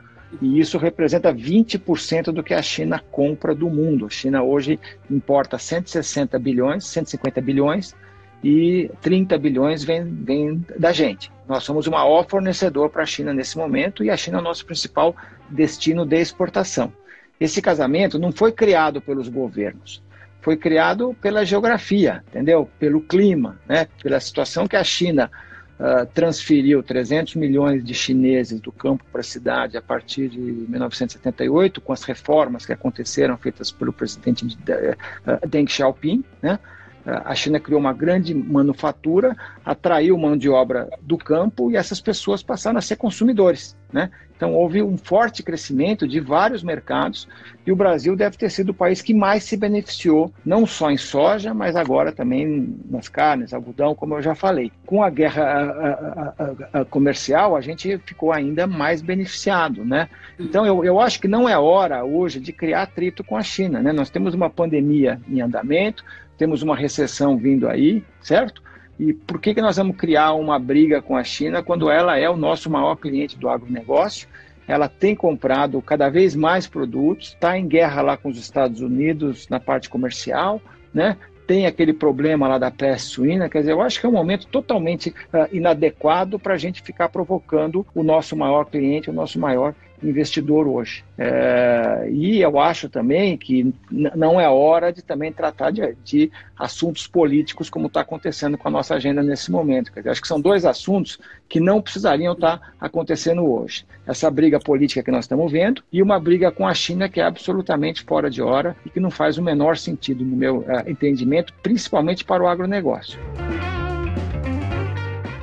e 0.42 0.60
isso 0.60 0.77
representa 0.77 1.34
20% 1.34 2.32
do 2.32 2.44
que 2.44 2.54
a 2.54 2.62
China 2.62 3.04
compra 3.12 3.54
do 3.54 3.70
mundo. 3.70 4.06
A 4.06 4.10
China 4.10 4.44
hoje 4.44 4.80
importa 5.10 5.58
160 5.58 6.38
bilhões, 6.39 6.86
150 6.86 7.42
bilhões 7.42 7.96
e 8.44 8.92
30 9.01 9.38
bilhões 9.38 9.84
vem, 9.84 10.04
vem 10.04 10.65
da 10.77 10.92
gente. 10.92 11.32
Nós 11.48 11.63
somos 11.63 11.88
o 11.88 11.92
maior 11.92 12.27
fornecedor 12.27 12.89
para 12.89 13.04
a 13.04 13.06
China 13.06 13.34
nesse 13.34 13.58
momento 13.58 14.04
e 14.04 14.10
a 14.10 14.18
China 14.18 14.38
é 14.38 14.42
o 14.42 14.44
nosso 14.44 14.65
principal 14.65 15.15
destino 15.50 16.06
de 16.06 16.20
exportação. 16.20 16.92
Esse 17.39 17.62
casamento 17.62 18.18
não 18.18 18.32
foi 18.32 18.51
criado 18.51 19.01
pelos 19.01 19.27
governos, 19.27 20.01
foi 20.42 20.56
criado 20.56 21.15
pela 21.22 21.44
geografia, 21.44 22.24
entendeu? 22.30 22.70
Pelo 22.80 23.01
clima, 23.01 23.60
né? 23.68 23.88
pela 24.01 24.20
situação 24.20 24.68
que 24.68 24.75
a 24.75 24.84
China 24.84 25.30
uh, 25.79 26.05
transferiu 26.13 26.82
300 26.82 27.36
milhões 27.36 27.84
de 27.84 27.94
chineses 27.94 28.60
do 28.60 28.72
campo 28.72 29.03
para 29.12 29.22
a 29.22 29.24
cidade 29.24 29.77
a 29.77 29.82
partir 29.82 30.29
de 30.29 30.39
1978, 30.39 31.82
com 31.82 31.94
as 31.94 32.03
reformas 32.03 32.65
que 32.65 32.74
aconteceram 32.74 33.38
feitas 33.38 33.72
pelo 33.72 33.94
presidente 33.94 34.46
uh, 34.46 35.48
Deng 35.48 35.67
Xiaoping, 35.67 36.24
né? 36.41 36.60
A 37.06 37.36
China 37.36 37.60
criou 37.60 37.80
uma 37.80 37.94
grande 37.94 38.34
manufatura, 38.34 39.38
atraiu 39.64 40.18
mão 40.18 40.36
de 40.36 40.50
obra 40.50 40.90
do 41.02 41.18
campo 41.18 41.70
e 41.70 41.78
essas 41.78 42.02
pessoas 42.02 42.42
passaram 42.42 42.80
a 42.80 42.82
ser 42.82 42.96
consumidores. 42.96 43.78
Né? 43.94 44.10
Então, 44.36 44.54
houve 44.54 44.82
um 44.82 44.98
forte 44.98 45.42
crescimento 45.42 46.06
de 46.08 46.20
vários 46.20 46.62
mercados 46.62 47.28
e 47.66 47.72
o 47.72 47.76
Brasil 47.76 48.16
deve 48.16 48.36
ter 48.36 48.50
sido 48.50 48.70
o 48.70 48.74
país 48.74 49.02
que 49.02 49.14
mais 49.14 49.44
se 49.46 49.56
beneficiou, 49.56 50.34
não 50.46 50.66
só 50.66 50.92
em 50.92 50.98
soja, 50.98 51.54
mas 51.54 51.76
agora 51.76 52.12
também 52.12 52.78
nas 52.90 53.08
carnes, 53.08 53.54
algodão, 53.54 53.96
como 53.96 54.16
eu 54.16 54.22
já 54.22 54.36
falei. 54.36 54.72
Com 54.86 55.02
a 55.02 55.10
guerra 55.10 55.44
a, 55.44 56.44
a, 56.44 56.82
a, 56.82 56.86
comercial, 56.86 57.56
a 57.56 57.62
gente 57.62 57.98
ficou 58.00 58.34
ainda 58.34 58.68
mais 58.68 59.02
beneficiado. 59.02 59.86
Né? 59.86 60.10
Então, 60.38 60.66
eu, 60.66 60.84
eu 60.84 61.00
acho 61.00 61.22
que 61.22 61.28
não 61.28 61.48
é 61.48 61.58
hora 61.58 62.04
hoje 62.04 62.42
de 62.42 62.52
criar 62.52 62.82
atrito 62.82 63.24
com 63.24 63.38
a 63.38 63.44
China. 63.44 63.82
Né? 63.82 63.94
Nós 63.94 64.10
temos 64.10 64.34
uma 64.34 64.50
pandemia 64.50 65.22
em 65.30 65.40
andamento, 65.40 66.04
temos 66.38 66.62
uma 66.62 66.75
recessão 66.75 67.38
vindo 67.38 67.68
aí, 67.68 68.04
certo? 68.22 68.62
E 69.00 69.13
por 69.13 69.39
que, 69.39 69.54
que 69.54 69.62
nós 69.62 69.77
vamos 69.77 69.98
criar 69.98 70.34
uma 70.34 70.58
briga 70.58 71.01
com 71.01 71.18
a 71.18 71.24
China 71.24 71.62
quando 71.62 71.89
ela 71.89 72.18
é 72.18 72.30
o 72.30 72.38
nosso 72.38 72.70
maior 72.70 72.96
cliente 72.96 73.38
do 73.38 73.50
agronegócio? 73.50 74.27
Ela 74.68 74.88
tem 74.88 75.13
comprado 75.15 75.82
cada 75.82 76.10
vez 76.10 76.36
mais 76.36 76.65
produtos, 76.65 77.30
está 77.30 77.58
em 77.58 77.68
guerra 77.68 78.01
lá 78.01 78.18
com 78.18 78.30
os 78.30 78.38
Estados 78.38 78.82
Unidos 78.82 79.48
na 79.50 79.60
parte 79.60 79.89
comercial, 79.89 80.62
né? 80.94 81.18
tem 81.46 81.65
aquele 81.65 81.94
problema 81.94 82.48
lá 82.48 82.58
da 82.58 82.72
peste 82.72 83.10
suína, 83.10 83.50
quer 83.50 83.60
dizer, 83.60 83.74
eu 83.74 83.82
acho 83.82 84.00
que 84.00 84.06
é 84.06 84.10
um 84.10 84.13
momento 84.13 84.48
totalmente 84.48 85.10
uh, 85.10 85.56
inadequado 85.56 86.39
para 86.39 86.56
a 86.56 86.58
gente 86.58 86.82
ficar 86.82 87.10
provocando 87.10 87.86
o 87.94 88.04
nosso 88.04 88.36
maior 88.36 88.65
cliente, 88.65 89.10
o 89.10 89.13
nosso 89.13 89.39
maior 89.39 89.74
investidor 90.04 90.68
hoje. 90.68 91.04
É, 91.18 92.08
e 92.12 92.42
eu 92.42 92.60
acho 92.60 92.90
também 92.90 93.38
que 93.38 93.74
não 93.90 94.40
é 94.40 94.50
hora 94.50 94.92
de 94.92 95.02
também 95.02 95.32
tratar 95.32 95.72
de, 95.72 95.96
de 96.04 96.32
assuntos 96.58 97.08
políticos 97.08 97.70
como 97.70 97.88
está 97.88 98.02
acontecendo 98.02 98.58
com 98.58 98.68
a 98.68 98.72
nossa 98.72 98.96
agenda 98.96 99.24
nesse 99.24 99.52
momento. 99.52 99.92
Dizer, 99.94 100.10
acho 100.10 100.22
que 100.22 100.28
são 100.28 100.40
dois 100.40 100.66
assuntos 100.66 101.20
que 101.48 101.60
não 101.60 101.82
precisariam 101.82 102.34
estar 102.34 102.58
tá 102.58 102.74
acontecendo 102.80 103.46
hoje. 103.46 103.86
Essa 104.06 104.30
briga 104.30 104.60
política 104.60 105.04
que 105.04 105.12
nós 105.12 105.25
estamos 105.25 105.52
vendo 105.52 105.84
e 105.92 106.02
uma 106.02 106.20
briga 106.20 106.52
com 106.52 106.68
a 106.68 106.74
China 106.74 107.10
que 107.10 107.20
é 107.20 107.24
absolutamente 107.24 108.04
fora 108.04 108.30
de 108.30 108.42
hora 108.42 108.75
e 108.86 108.90
que 108.90 109.00
não 109.00 109.10
faz 109.10 109.38
o 109.38 109.44
menor 109.44 109.78
sentido, 109.78 110.24
no 110.24 110.36
meu 110.36 110.60
uh, 110.60 110.88
entendimento, 110.88 111.54
principalmente 111.62 112.24
para 112.24 112.44
o 112.44 112.48
agronegócio. 112.48 113.20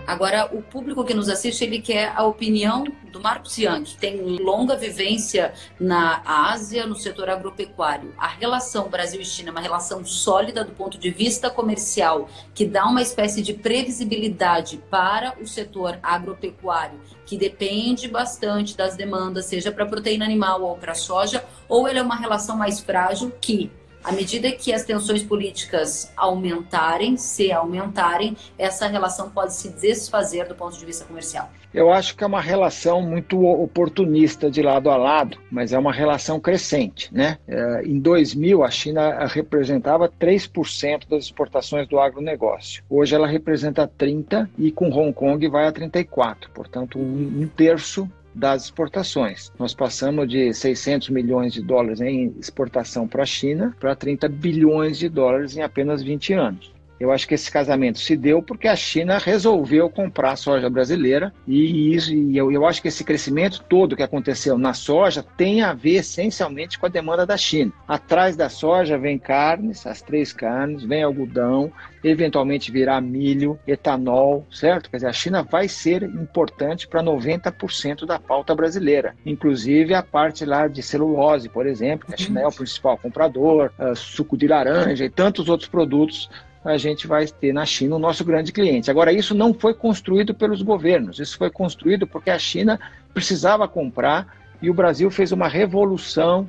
Agora, 0.06 0.48
o 0.52 0.60
público 0.60 1.04
que 1.04 1.14
nos 1.14 1.28
assiste, 1.28 1.64
ele 1.64 1.80
quer 1.80 2.12
a 2.14 2.24
opinião 2.24 2.84
do 3.12 3.20
Marcos 3.20 3.56
Young, 3.56 3.84
que 3.84 3.96
tem 3.96 4.20
longa 4.38 4.76
vivência 4.76 5.52
na 5.78 6.22
Ásia, 6.24 6.86
no 6.86 6.96
setor 6.96 7.28
agropecuário. 7.30 8.12
A 8.18 8.26
relação 8.26 8.88
Brasil 8.88 9.20
e 9.20 9.24
China 9.24 9.50
é 9.50 9.52
uma 9.52 9.60
relação 9.60 10.04
sólida 10.04 10.64
do 10.64 10.72
ponto 10.72 10.98
de 10.98 11.10
vista 11.10 11.48
comercial, 11.50 12.28
que 12.54 12.64
dá 12.64 12.86
uma 12.86 13.02
espécie 13.02 13.42
de 13.42 13.54
previsibilidade 13.54 14.82
para 14.90 15.34
o 15.40 15.46
setor 15.46 15.98
agropecuário, 16.02 16.98
que 17.24 17.36
depende 17.36 18.08
bastante 18.08 18.76
das 18.76 18.96
demandas, 18.96 19.46
seja 19.46 19.70
para 19.70 19.86
proteína 19.86 20.24
animal 20.24 20.62
ou 20.62 20.76
para 20.76 20.94
soja, 20.94 21.44
ou 21.68 21.88
ele 21.88 21.98
é 21.98 22.02
uma 22.02 22.16
relação 22.16 22.56
mais 22.56 22.80
frágil 22.80 23.32
que 23.40 23.70
à 24.02 24.12
medida 24.12 24.50
que 24.52 24.72
as 24.72 24.84
tensões 24.84 25.22
políticas 25.22 26.12
aumentarem, 26.16 27.16
se 27.16 27.52
aumentarem, 27.52 28.36
essa 28.58 28.86
relação 28.86 29.30
pode 29.30 29.54
se 29.54 29.68
desfazer 29.70 30.46
do 30.48 30.54
ponto 30.54 30.78
de 30.78 30.84
vista 30.84 31.04
comercial. 31.04 31.50
Eu 31.72 31.90
acho 31.90 32.14
que 32.14 32.22
é 32.22 32.26
uma 32.26 32.40
relação 32.40 33.00
muito 33.00 33.42
oportunista 33.44 34.50
de 34.50 34.60
lado 34.60 34.90
a 34.90 34.96
lado, 34.96 35.38
mas 35.50 35.72
é 35.72 35.78
uma 35.78 35.92
relação 35.92 36.38
crescente. 36.38 37.08
Né? 37.12 37.38
É, 37.48 37.82
em 37.84 37.98
2000, 37.98 38.62
a 38.62 38.70
China 38.70 39.26
representava 39.26 40.06
3% 40.08 41.08
das 41.08 41.24
exportações 41.24 41.88
do 41.88 41.98
agronegócio. 41.98 42.84
Hoje 42.90 43.14
ela 43.14 43.26
representa 43.26 43.88
30% 43.88 44.48
e 44.58 44.70
com 44.70 44.90
Hong 44.90 45.12
Kong 45.14 45.48
vai 45.48 45.66
a 45.66 45.72
34%. 45.72 46.50
Portanto, 46.52 46.98
um 46.98 47.48
terço 47.56 48.08
das 48.34 48.64
exportações. 48.64 49.52
Nós 49.58 49.74
passamos 49.74 50.28
de 50.28 50.52
600 50.52 51.10
milhões 51.10 51.52
de 51.52 51.62
dólares 51.62 52.00
em 52.00 52.34
exportação 52.38 53.06
para 53.06 53.22
a 53.22 53.26
China 53.26 53.76
para 53.78 53.94
30 53.94 54.28
bilhões 54.28 54.98
de 54.98 55.08
dólares 55.08 55.56
em 55.56 55.62
apenas 55.62 56.02
20 56.02 56.32
anos. 56.32 56.71
Eu 57.02 57.10
acho 57.10 57.26
que 57.26 57.34
esse 57.34 57.50
casamento 57.50 57.98
se 57.98 58.16
deu 58.16 58.40
porque 58.40 58.68
a 58.68 58.76
China 58.76 59.18
resolveu 59.18 59.90
comprar 59.90 60.36
soja 60.36 60.70
brasileira 60.70 61.34
e 61.48 61.92
isso 61.92 62.14
e 62.14 62.38
eu, 62.38 62.52
eu 62.52 62.64
acho 62.64 62.80
que 62.80 62.86
esse 62.86 63.02
crescimento 63.02 63.64
todo 63.68 63.96
que 63.96 64.04
aconteceu 64.04 64.56
na 64.56 64.72
soja 64.72 65.20
tem 65.36 65.62
a 65.62 65.72
ver 65.72 65.96
essencialmente 65.96 66.78
com 66.78 66.86
a 66.86 66.88
demanda 66.88 67.26
da 67.26 67.36
China. 67.36 67.72
Atrás 67.88 68.36
da 68.36 68.48
soja 68.48 68.96
vem 68.96 69.18
carnes, 69.18 69.84
as 69.84 70.00
três 70.00 70.32
carnes, 70.32 70.84
vem 70.84 71.02
algodão, 71.02 71.72
eventualmente 72.04 72.70
virá 72.70 73.00
milho, 73.00 73.58
etanol, 73.66 74.46
certo? 74.48 74.88
Quer 74.88 74.98
dizer, 74.98 75.08
a 75.08 75.12
China 75.12 75.42
vai 75.42 75.66
ser 75.66 76.04
importante 76.04 76.86
para 76.86 77.02
90% 77.02 78.06
da 78.06 78.20
pauta 78.20 78.54
brasileira, 78.54 79.16
inclusive 79.26 79.92
a 79.92 80.04
parte 80.04 80.44
lá 80.44 80.68
de 80.68 80.84
celulose, 80.84 81.48
por 81.48 81.66
exemplo, 81.66 82.06
que 82.06 82.14
a 82.14 82.16
China 82.16 82.42
é 82.42 82.46
o 82.46 82.52
principal 82.52 82.96
comprador, 82.96 83.72
uh, 83.76 83.96
suco 83.96 84.36
de 84.36 84.46
laranja 84.46 85.04
e 85.04 85.10
tantos 85.10 85.48
outros 85.48 85.68
produtos 85.68 86.30
a 86.64 86.76
gente 86.76 87.06
vai 87.06 87.26
ter 87.26 87.52
na 87.52 87.66
China 87.66 87.96
o 87.96 87.98
nosso 87.98 88.24
grande 88.24 88.52
cliente. 88.52 88.90
Agora, 88.90 89.12
isso 89.12 89.34
não 89.34 89.52
foi 89.52 89.74
construído 89.74 90.34
pelos 90.34 90.62
governos, 90.62 91.18
isso 91.18 91.36
foi 91.36 91.50
construído 91.50 92.06
porque 92.06 92.30
a 92.30 92.38
China 92.38 92.78
precisava 93.12 93.66
comprar 93.66 94.26
e 94.60 94.70
o 94.70 94.74
Brasil 94.74 95.10
fez 95.10 95.32
uma 95.32 95.48
revolução 95.48 96.48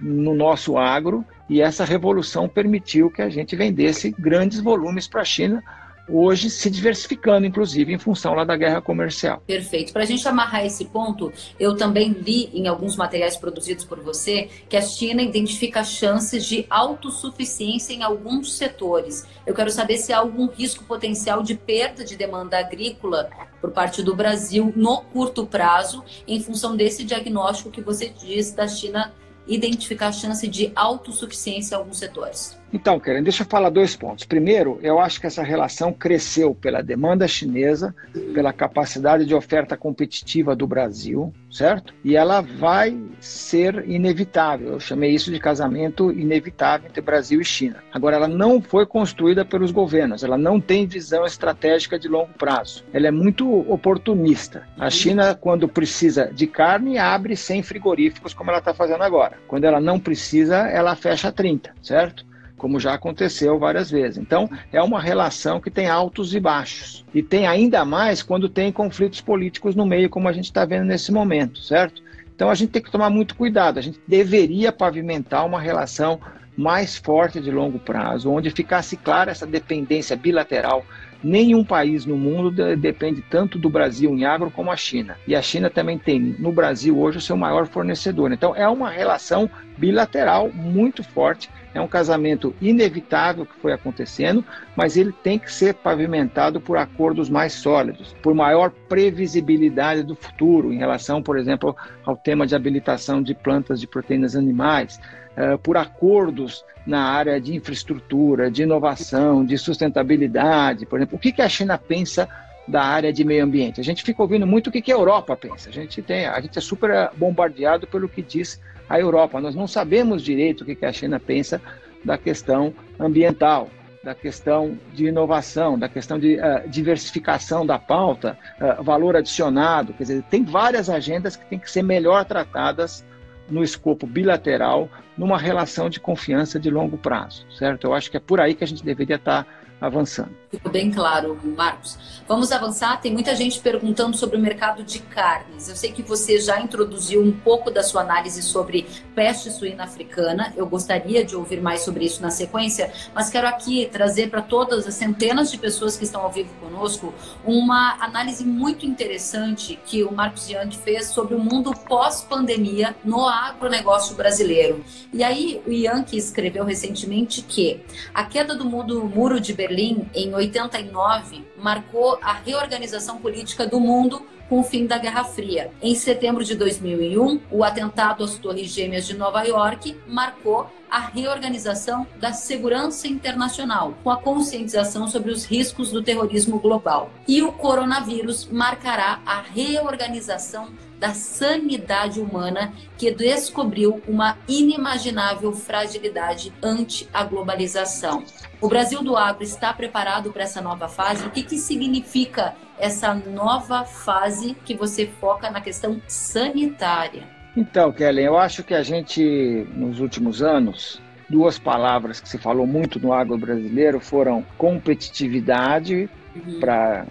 no 0.00 0.34
nosso 0.34 0.76
agro 0.76 1.24
e 1.48 1.60
essa 1.60 1.84
revolução 1.84 2.48
permitiu 2.48 3.10
que 3.10 3.22
a 3.22 3.28
gente 3.28 3.54
vendesse 3.54 4.10
grandes 4.18 4.58
volumes 4.58 5.06
para 5.06 5.20
a 5.20 5.24
China 5.24 5.62
hoje 6.08 6.50
se 6.50 6.68
diversificando, 6.70 7.46
inclusive, 7.46 7.92
em 7.92 7.98
função 7.98 8.34
lá 8.34 8.44
da 8.44 8.56
guerra 8.56 8.80
comercial. 8.80 9.42
Perfeito. 9.46 9.92
Para 9.92 10.02
a 10.02 10.06
gente 10.06 10.26
amarrar 10.26 10.64
esse 10.64 10.86
ponto, 10.86 11.32
eu 11.58 11.76
também 11.76 12.10
li 12.10 12.50
em 12.52 12.66
alguns 12.66 12.96
materiais 12.96 13.36
produzidos 13.36 13.84
por 13.84 14.00
você 14.00 14.48
que 14.68 14.76
a 14.76 14.82
China 14.82 15.22
identifica 15.22 15.84
chances 15.84 16.44
de 16.44 16.66
autossuficiência 16.68 17.92
em 17.92 18.02
alguns 18.02 18.52
setores. 18.52 19.26
Eu 19.46 19.54
quero 19.54 19.70
saber 19.70 19.98
se 19.98 20.12
há 20.12 20.18
algum 20.18 20.46
risco 20.46 20.84
potencial 20.84 21.42
de 21.42 21.54
perda 21.54 22.04
de 22.04 22.16
demanda 22.16 22.58
agrícola 22.58 23.30
por 23.60 23.70
parte 23.70 24.02
do 24.02 24.14
Brasil 24.14 24.72
no 24.74 25.02
curto 25.02 25.46
prazo, 25.46 26.04
em 26.26 26.40
função 26.40 26.76
desse 26.76 27.04
diagnóstico 27.04 27.70
que 27.70 27.80
você 27.80 28.08
diz 28.08 28.52
da 28.52 28.66
China 28.66 29.12
identificar 29.46 30.08
a 30.08 30.12
chance 30.12 30.46
de 30.46 30.72
autossuficiência 30.74 31.74
em 31.74 31.78
alguns 31.78 31.98
setores? 31.98 32.61
Então, 32.72 32.98
Karen, 32.98 33.22
deixa 33.22 33.42
eu 33.42 33.46
falar 33.46 33.68
dois 33.68 33.94
pontos. 33.94 34.24
Primeiro, 34.24 34.78
eu 34.82 34.98
acho 34.98 35.20
que 35.20 35.26
essa 35.26 35.42
relação 35.42 35.92
cresceu 35.92 36.54
pela 36.54 36.82
demanda 36.82 37.28
chinesa, 37.28 37.94
pela 38.32 38.52
capacidade 38.52 39.26
de 39.26 39.34
oferta 39.34 39.76
competitiva 39.76 40.56
do 40.56 40.66
Brasil, 40.66 41.32
certo? 41.50 41.92
E 42.02 42.16
ela 42.16 42.40
vai 42.40 42.98
ser 43.20 43.84
inevitável. 43.86 44.72
Eu 44.72 44.80
chamei 44.80 45.10
isso 45.10 45.30
de 45.30 45.38
casamento 45.38 46.10
inevitável 46.10 46.88
entre 46.88 47.02
Brasil 47.02 47.42
e 47.42 47.44
China. 47.44 47.82
Agora, 47.92 48.16
ela 48.16 48.28
não 48.28 48.60
foi 48.62 48.86
construída 48.86 49.44
pelos 49.44 49.70
governos, 49.70 50.24
ela 50.24 50.38
não 50.38 50.58
tem 50.58 50.86
visão 50.86 51.26
estratégica 51.26 51.98
de 51.98 52.08
longo 52.08 52.32
prazo. 52.38 52.84
Ela 52.92 53.08
é 53.08 53.10
muito 53.10 53.50
oportunista. 53.70 54.66
A 54.78 54.88
China, 54.88 55.34
quando 55.34 55.68
precisa 55.68 56.30
de 56.32 56.46
carne, 56.46 56.96
abre 56.96 57.36
100 57.36 57.62
frigoríficos, 57.62 58.32
como 58.32 58.50
ela 58.50 58.60
está 58.60 58.72
fazendo 58.72 59.02
agora. 59.02 59.36
Quando 59.46 59.64
ela 59.64 59.80
não 59.80 60.00
precisa, 60.00 60.68
ela 60.68 60.96
fecha 60.96 61.30
30, 61.30 61.74
certo? 61.82 62.31
Como 62.62 62.78
já 62.78 62.94
aconteceu 62.94 63.58
várias 63.58 63.90
vezes. 63.90 64.18
Então, 64.18 64.48
é 64.72 64.80
uma 64.80 65.00
relação 65.00 65.60
que 65.60 65.68
tem 65.68 65.88
altos 65.88 66.32
e 66.32 66.38
baixos. 66.38 67.04
E 67.12 67.20
tem 67.20 67.44
ainda 67.44 67.84
mais 67.84 68.22
quando 68.22 68.48
tem 68.48 68.70
conflitos 68.70 69.20
políticos 69.20 69.74
no 69.74 69.84
meio, 69.84 70.08
como 70.08 70.28
a 70.28 70.32
gente 70.32 70.44
está 70.44 70.64
vendo 70.64 70.84
nesse 70.84 71.10
momento, 71.10 71.60
certo? 71.60 72.00
Então, 72.32 72.48
a 72.48 72.54
gente 72.54 72.70
tem 72.70 72.80
que 72.80 72.90
tomar 72.90 73.10
muito 73.10 73.34
cuidado. 73.34 73.78
A 73.78 73.82
gente 73.82 74.00
deveria 74.06 74.70
pavimentar 74.70 75.44
uma 75.44 75.60
relação 75.60 76.20
mais 76.56 76.96
forte 76.96 77.40
de 77.40 77.50
longo 77.50 77.80
prazo, 77.80 78.30
onde 78.30 78.48
ficasse 78.50 78.96
clara 78.96 79.32
essa 79.32 79.46
dependência 79.46 80.16
bilateral 80.16 80.86
Nenhum 81.22 81.64
país 81.64 82.04
no 82.04 82.16
mundo 82.16 82.50
depende 82.76 83.22
tanto 83.22 83.56
do 83.56 83.70
Brasil 83.70 84.10
em 84.10 84.24
agro 84.24 84.50
como 84.50 84.72
a 84.72 84.76
China. 84.76 85.16
E 85.26 85.36
a 85.36 85.42
China 85.42 85.70
também 85.70 85.96
tem 85.96 86.18
no 86.18 86.50
Brasil 86.50 86.98
hoje 86.98 87.18
o 87.18 87.20
seu 87.20 87.36
maior 87.36 87.66
fornecedor. 87.66 88.32
Então 88.32 88.56
é 88.56 88.68
uma 88.68 88.90
relação 88.90 89.48
bilateral 89.78 90.50
muito 90.52 91.04
forte. 91.04 91.48
É 91.74 91.80
um 91.80 91.88
casamento 91.88 92.54
inevitável 92.60 93.46
que 93.46 93.54
foi 93.56 93.72
acontecendo, 93.72 94.44
mas 94.76 94.96
ele 94.96 95.12
tem 95.12 95.38
que 95.38 95.50
ser 95.50 95.74
pavimentado 95.74 96.60
por 96.60 96.76
acordos 96.76 97.30
mais 97.30 97.54
sólidos, 97.54 98.14
por 98.22 98.34
maior 98.34 98.70
previsibilidade 98.88 100.02
do 100.02 100.14
futuro 100.14 100.72
em 100.72 100.78
relação, 100.78 101.22
por 101.22 101.38
exemplo, 101.38 101.74
ao 102.04 102.16
tema 102.16 102.46
de 102.46 102.54
habilitação 102.54 103.22
de 103.22 103.34
plantas 103.34 103.80
de 103.80 103.86
proteínas 103.86 104.36
animais, 104.36 105.00
uh, 105.36 105.58
por 105.58 105.76
acordos 105.76 106.64
na 106.86 107.04
área 107.04 107.40
de 107.40 107.54
infraestrutura, 107.54 108.50
de 108.50 108.62
inovação, 108.62 109.44
de 109.44 109.56
sustentabilidade, 109.56 110.84
por 110.84 110.98
exemplo. 110.98 111.16
O 111.16 111.18
que, 111.18 111.40
a 111.40 111.48
China 111.48 111.78
pensa 111.78 112.28
da 112.66 112.82
área 112.82 113.12
de 113.12 113.24
meio 113.24 113.44
ambiente? 113.44 113.80
A 113.80 113.84
gente 113.84 114.02
fica 114.02 114.20
ouvindo 114.20 114.46
muito 114.46 114.66
o 114.66 114.70
que, 114.70 114.82
que 114.82 114.92
a 114.92 114.96
Europa 114.96 115.36
pensa. 115.36 115.68
A 115.68 115.72
gente, 115.72 116.02
tem, 116.02 116.26
a 116.26 116.40
gente 116.40 116.58
é 116.58 116.60
super 116.60 117.10
bombardeado 117.16 117.86
pelo 117.86 118.08
que 118.08 118.20
diz 118.20 118.60
a 118.88 118.98
Europa. 118.98 119.40
Nós 119.40 119.54
não 119.54 119.66
sabemos 119.66 120.22
direito 120.22 120.62
o 120.62 120.64
que, 120.64 120.84
a 120.84 120.92
China 120.92 121.18
pensa 121.20 121.60
da 122.04 122.18
questão 122.18 122.74
ambiental, 122.98 123.68
da 124.02 124.14
questão 124.14 124.76
de 124.92 125.06
inovação, 125.06 125.78
da 125.78 125.88
questão 125.88 126.18
de 126.18 126.36
uh, 126.36 126.68
diversificação 126.68 127.64
da 127.64 127.78
pauta, 127.78 128.36
uh, 128.60 128.82
valor 128.82 129.16
adicionado. 129.16 129.92
Quer 129.92 130.02
dizer, 130.02 130.22
tem 130.24 130.44
várias 130.44 130.90
agendas 130.90 131.36
que 131.36 131.44
têm 131.46 131.58
que 131.58 131.70
ser 131.70 131.82
melhor 131.82 132.24
tratadas 132.24 133.04
no 133.48 133.62
escopo 133.62 134.06
bilateral, 134.06 134.88
numa 135.16 135.38
relação 135.38 135.90
de 135.90 136.00
confiança 136.00 136.58
de 136.58 136.70
longo 136.70 136.96
prazo, 136.96 137.46
certo? 137.50 137.86
Eu 137.86 137.94
acho 137.94 138.10
que 138.10 138.16
é 138.16 138.20
por 138.20 138.40
aí 138.40 138.54
que 138.54 138.64
a 138.64 138.66
gente 138.66 138.84
deveria 138.84 139.16
estar 139.16 139.46
avançando. 139.82 140.30
Ficou 140.48 140.70
bem 140.70 140.90
claro, 140.92 141.38
Marcos. 141.56 142.22
Vamos 142.28 142.52
avançar. 142.52 143.00
Tem 143.00 143.12
muita 143.12 143.34
gente 143.34 143.58
perguntando 143.58 144.16
sobre 144.16 144.36
o 144.36 144.40
mercado 144.40 144.84
de 144.84 145.00
carnes. 145.00 145.68
Eu 145.68 145.74
sei 145.74 145.90
que 145.90 146.02
você 146.02 146.40
já 146.40 146.60
introduziu 146.60 147.20
um 147.20 147.32
pouco 147.32 147.70
da 147.70 147.82
sua 147.82 148.02
análise 148.02 148.42
sobre 148.42 148.86
peste 149.14 149.50
suína 149.50 149.84
africana. 149.84 150.52
Eu 150.56 150.66
gostaria 150.66 151.24
de 151.24 151.34
ouvir 151.34 151.60
mais 151.60 151.80
sobre 151.80 152.04
isso 152.04 152.22
na 152.22 152.30
sequência, 152.30 152.92
mas 153.12 153.28
quero 153.28 153.48
aqui 153.48 153.88
trazer 153.90 154.30
para 154.30 154.40
todas 154.40 154.86
as 154.86 154.94
centenas 154.94 155.50
de 155.50 155.58
pessoas 155.58 155.96
que 155.96 156.04
estão 156.04 156.20
ao 156.20 156.30
vivo 156.30 156.50
conosco 156.60 157.12
uma 157.44 157.96
análise 157.98 158.44
muito 158.44 158.86
interessante 158.86 159.78
que 159.84 160.04
o 160.04 160.12
Marcos 160.12 160.48
Young 160.48 160.70
fez 160.76 161.06
sobre 161.06 161.34
o 161.34 161.40
mundo 161.40 161.72
pós-pandemia 161.88 162.94
no 163.04 163.26
agronegócio 163.26 164.14
brasileiro. 164.14 164.84
E 165.12 165.24
aí, 165.24 165.60
o 165.66 165.70
Young 165.70 166.06
escreveu 166.12 166.64
recentemente 166.64 167.42
que 167.42 167.80
a 168.14 168.24
queda 168.24 168.54
do 168.54 168.64
muro 168.64 169.40
de 169.40 169.52
Berlim 169.52 169.71
em 169.72 170.34
89 170.34 171.44
marcou 171.56 172.18
a 172.22 172.32
reorganização 172.32 173.18
política 173.18 173.66
do 173.66 173.80
mundo 173.80 174.26
com 174.48 174.60
o 174.60 174.62
fim 174.62 174.86
da 174.86 174.98
Guerra 174.98 175.24
Fria. 175.24 175.70
Em 175.80 175.94
setembro 175.94 176.44
de 176.44 176.54
2001, 176.54 177.40
o 177.50 177.64
atentado 177.64 178.22
às 178.22 178.36
Torres 178.36 178.68
Gêmeas 178.68 179.06
de 179.06 179.16
Nova 179.16 179.42
York 179.44 179.96
marcou 180.06 180.70
a 180.90 180.98
reorganização 180.98 182.06
da 182.20 182.34
segurança 182.34 183.08
internacional, 183.08 183.94
com 184.04 184.10
a 184.10 184.18
conscientização 184.18 185.08
sobre 185.08 185.32
os 185.32 185.46
riscos 185.46 185.90
do 185.90 186.02
terrorismo 186.02 186.58
global. 186.58 187.10
E 187.26 187.42
o 187.42 187.50
coronavírus 187.50 188.46
marcará 188.46 189.22
a 189.24 189.40
reorganização 189.40 190.68
da 191.02 191.14
sanidade 191.14 192.20
humana 192.20 192.72
que 192.96 193.10
descobriu 193.10 194.00
uma 194.06 194.38
inimaginável 194.46 195.52
fragilidade 195.52 196.52
ante 196.62 197.08
a 197.12 197.24
globalização. 197.24 198.22
O 198.60 198.68
Brasil 198.68 199.02
do 199.02 199.16
Agro 199.16 199.42
está 199.42 199.72
preparado 199.72 200.32
para 200.32 200.44
essa 200.44 200.62
nova 200.62 200.86
fase? 200.86 201.26
O 201.26 201.30
que, 201.30 201.42
que 201.42 201.58
significa 201.58 202.54
essa 202.78 203.12
nova 203.12 203.84
fase 203.84 204.56
que 204.64 204.76
você 204.76 205.04
foca 205.20 205.50
na 205.50 205.60
questão 205.60 206.00
sanitária? 206.06 207.24
Então, 207.56 207.90
Kellen, 207.90 208.26
eu 208.26 208.38
acho 208.38 208.62
que 208.62 208.72
a 208.72 208.84
gente, 208.84 209.66
nos 209.74 209.98
últimos 209.98 210.40
anos, 210.40 211.02
duas 211.28 211.58
palavras 211.58 212.20
que 212.20 212.28
se 212.28 212.38
falou 212.38 212.64
muito 212.64 213.00
no 213.00 213.12
agro 213.12 213.36
brasileiro 213.36 213.98
foram 213.98 214.46
competitividade 214.56 216.08
uhum. 216.36 216.60
para 216.60 217.06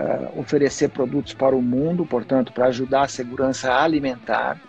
uh, 0.00 0.40
oferecer 0.40 0.88
produtos 0.88 1.34
para 1.34 1.54
o 1.54 1.62
mundo, 1.62 2.06
portanto, 2.06 2.52
para 2.52 2.66
ajudar 2.66 3.02
a 3.02 3.08
segurança 3.08 3.72
alimentar. 3.72 4.60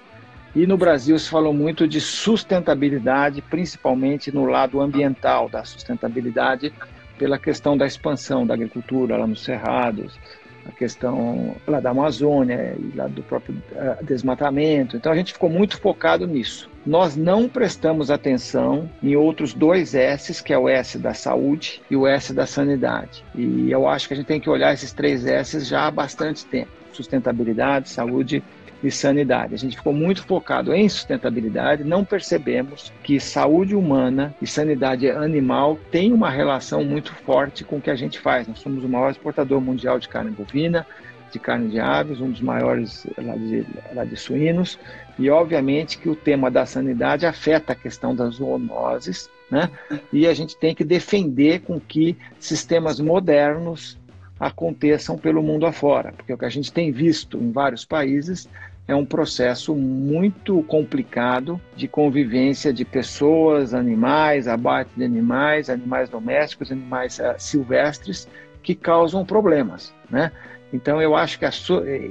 E 0.54 0.68
no 0.68 0.78
Brasil 0.78 1.18
se 1.18 1.30
falou 1.30 1.54
muito 1.54 1.88
de 1.88 2.02
sustentabilidade, 2.02 3.42
principalmente 3.42 4.32
no 4.34 4.46
lado 4.46 4.82
ambiental 4.82 5.48
da 5.48 5.64
sustentabilidade, 5.64 6.74
pela 7.18 7.38
questão 7.38 7.78
da 7.78 7.86
expansão 7.86 8.46
da 8.46 8.54
agricultura 8.54 9.16
lá 9.16 9.28
nos 9.28 9.44
cerrados, 9.44 10.20
a 10.66 10.72
questão 10.72 11.56
lá 11.68 11.80
da 11.80 11.92
Amazônia 11.92 12.76
e 12.78 12.96
lá 12.96 13.08
do 13.08 13.24
próprio 13.24 13.56
uh, 13.72 14.04
desmatamento. 14.04 14.98
Então 14.98 15.12
a 15.12 15.16
gente 15.16 15.34
ficou 15.34 15.50
muito 15.50 15.80
focado 15.80 16.28
nisso. 16.28 16.71
Nós 16.86 17.16
não 17.16 17.48
prestamos 17.48 18.10
atenção 18.10 18.90
em 19.04 19.16
outros 19.16 19.54
dois 19.54 19.94
S's, 19.94 20.42
que 20.42 20.52
é 20.52 20.58
o 20.58 20.68
S 20.68 20.98
da 20.98 21.14
saúde 21.14 21.82
e 21.90 21.96
o 21.96 22.08
S 22.08 22.34
da 22.34 22.48
sanidade. 22.48 23.24
E 23.36 23.72
eu 23.72 23.88
acho 23.88 24.08
que 24.08 24.14
a 24.16 24.18
gente 24.18 24.26
tem 24.26 24.40
que 24.40 24.50
olhar 24.50 24.74
esses 24.74 24.92
três 24.92 25.26
S's 25.26 25.68
já 25.68 25.86
há 25.86 25.92
bastante 25.92 26.46
tempo: 26.46 26.72
sustentabilidade, 26.92 27.90
saúde 27.90 28.44
e 28.84 28.90
sanidade. 28.90 29.54
A 29.54 29.58
gente 29.58 29.78
ficou 29.78 29.94
muito 29.94 30.24
focado 30.24 30.74
em 30.74 30.90
sustentabilidade, 30.90 31.84
não 31.84 32.04
percebemos 32.04 32.92
que 33.04 33.20
saúde 33.20 33.76
humana 33.76 34.34
e 34.42 34.48
sanidade 34.48 35.10
animal 35.10 35.78
têm 35.92 36.12
uma 36.12 36.30
relação 36.30 36.84
muito 36.84 37.14
forte 37.14 37.64
com 37.64 37.78
o 37.78 37.82
que 37.82 37.92
a 37.92 37.96
gente 37.96 38.20
faz. 38.20 38.48
Nós 38.48 38.60
somos 38.60 38.84
o 38.84 38.90
maior 38.90 39.12
exportador 39.12 39.62
mundial 39.62 40.00
de 40.00 40.10
carne 40.10 40.32
bovina, 40.32 40.86
de 41.32 41.40
carne 41.40 41.70
de 41.70 41.80
aves, 41.80 42.20
um 42.20 42.30
dos 42.30 42.42
maiores 42.42 43.08
lá 43.18 43.36
de, 43.36 43.66
lá 43.94 44.04
de 44.04 44.18
suínos, 44.18 44.78
e 45.22 45.30
obviamente 45.30 46.00
que 46.00 46.10
o 46.10 46.16
tema 46.16 46.50
da 46.50 46.66
sanidade 46.66 47.28
afeta 47.28 47.74
a 47.74 47.76
questão 47.76 48.16
das 48.16 48.36
zoonoses, 48.36 49.30
né? 49.52 49.70
E 50.12 50.26
a 50.26 50.34
gente 50.34 50.58
tem 50.58 50.74
que 50.74 50.84
defender 50.84 51.62
com 51.62 51.80
que 51.80 52.18
sistemas 52.40 53.00
modernos 53.00 54.00
aconteçam 54.40 55.16
pelo 55.16 55.44
mundo 55.44 55.68
afora, 55.68 56.12
porque 56.12 56.34
o 56.34 56.38
que 56.38 56.46
a 56.46 56.50
gente 56.50 56.74
tem 56.74 56.92
visto 56.92 57.38
em 57.38 57.52
vários 57.52 57.86
países 57.86 58.50
é 58.88 58.96
um 58.96 59.06
processo 59.06 59.76
muito 59.76 60.64
complicado 60.64 61.62
de 61.76 61.88
convivência 61.88 62.74
de 62.74 62.84
pessoas, 62.84 63.76
animais, 63.76 64.48
abate 64.48 64.90
de 64.98 65.04
animais, 65.04 65.70
animais 65.70 66.10
domésticos, 66.10 66.72
animais 66.72 67.20
uh, 67.20 67.36
silvestres, 67.38 68.28
que 68.64 68.74
causam 68.74 69.24
problemas, 69.24 69.94
né? 70.10 70.32
Então 70.74 71.02
eu 71.02 71.16
acho 71.16 71.38
que 71.38 71.46
a, 71.46 71.52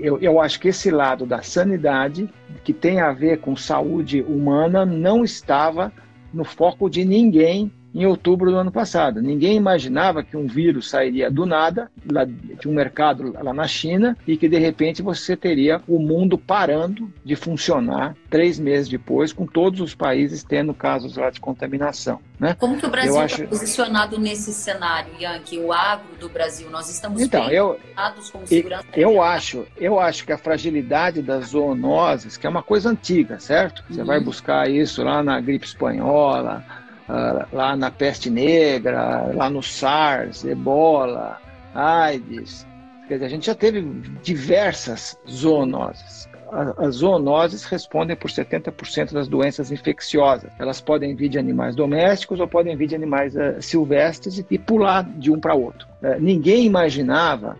eu, 0.00 0.18
eu 0.20 0.40
acho 0.40 0.60
que 0.60 0.68
esse 0.68 0.90
lado 0.90 1.24
da 1.24 1.42
sanidade, 1.42 2.28
que 2.62 2.72
tem 2.72 3.00
a 3.00 3.12
ver 3.12 3.38
com 3.40 3.56
saúde 3.56 4.22
humana, 4.22 4.84
não 4.84 5.24
estava 5.24 5.92
no 6.32 6.44
foco 6.44 6.88
de 6.88 7.04
ninguém 7.04 7.72
em 7.94 8.06
outubro 8.06 8.50
do 8.50 8.56
ano 8.56 8.72
passado. 8.72 9.20
Ninguém 9.20 9.56
imaginava 9.56 10.22
que 10.22 10.36
um 10.36 10.46
vírus 10.46 10.88
sairia 10.88 11.30
do 11.30 11.44
nada, 11.46 11.90
lá 12.10 12.24
de 12.24 12.68
um 12.68 12.72
mercado 12.72 13.32
lá 13.42 13.52
na 13.52 13.66
China, 13.66 14.16
e 14.26 14.36
que 14.36 14.48
de 14.48 14.58
repente 14.58 15.02
você 15.02 15.36
teria 15.36 15.82
o 15.86 15.98
mundo 15.98 16.38
parando 16.38 17.12
de 17.24 17.36
funcionar 17.36 18.14
três 18.28 18.58
meses 18.58 18.88
depois, 18.88 19.32
com 19.32 19.46
todos 19.46 19.80
os 19.80 19.94
países 19.94 20.44
tendo 20.44 20.72
casos 20.72 21.16
lá 21.16 21.30
de 21.30 21.40
contaminação. 21.40 22.20
Né? 22.38 22.56
Como 22.58 22.78
que 22.78 22.86
o 22.86 22.90
Brasil 22.90 23.12
está 23.12 23.24
acho... 23.24 23.48
posicionado 23.48 24.18
nesse 24.18 24.52
cenário, 24.52 25.12
Yankee? 25.20 25.58
O 25.58 25.72
agro 25.72 26.16
do 26.18 26.28
Brasil, 26.28 26.70
nós 26.70 26.88
estamos 26.88 27.20
então, 27.20 27.50
eu, 27.50 27.78
como 28.32 28.46
segurança? 28.46 28.86
Eu, 28.94 29.10
eu 29.10 29.22
acho, 29.22 29.66
eu 29.76 30.00
acho 30.00 30.24
que 30.24 30.32
a 30.32 30.38
fragilidade 30.38 31.20
das 31.20 31.48
zoonoses, 31.48 32.38
que 32.38 32.46
é 32.46 32.50
uma 32.50 32.62
coisa 32.62 32.88
antiga, 32.88 33.38
certo? 33.38 33.84
Você 33.90 34.00
uhum. 34.00 34.06
vai 34.06 34.20
buscar 34.20 34.70
isso 34.70 35.02
lá 35.02 35.22
na 35.22 35.38
gripe 35.38 35.66
espanhola, 35.66 36.64
lá 37.52 37.76
na 37.76 37.90
peste 37.90 38.30
negra, 38.30 39.32
lá 39.34 39.50
no 39.50 39.62
SARS, 39.62 40.44
ebola, 40.44 41.38
AIDS. 41.74 42.66
Quer 43.08 43.14
dizer, 43.14 43.26
a 43.26 43.28
gente 43.28 43.46
já 43.46 43.54
teve 43.54 43.82
diversas 44.22 45.18
zoonoses. 45.28 46.28
As 46.78 46.96
zoonoses 46.96 47.64
respondem 47.64 48.16
por 48.16 48.28
70% 48.28 49.12
das 49.12 49.28
doenças 49.28 49.70
infecciosas. 49.70 50.50
Elas 50.58 50.80
podem 50.80 51.14
vir 51.14 51.28
de 51.28 51.38
animais 51.38 51.76
domésticos 51.76 52.40
ou 52.40 52.48
podem 52.48 52.76
vir 52.76 52.88
de 52.88 52.94
animais 52.94 53.36
uh, 53.36 53.60
silvestres 53.60 54.44
e, 54.50 54.58
pular 54.58 55.04
de 55.04 55.30
um 55.30 55.38
para 55.38 55.54
outro. 55.54 55.86
Uh, 56.02 56.20
ninguém 56.20 56.66
imaginava 56.66 57.56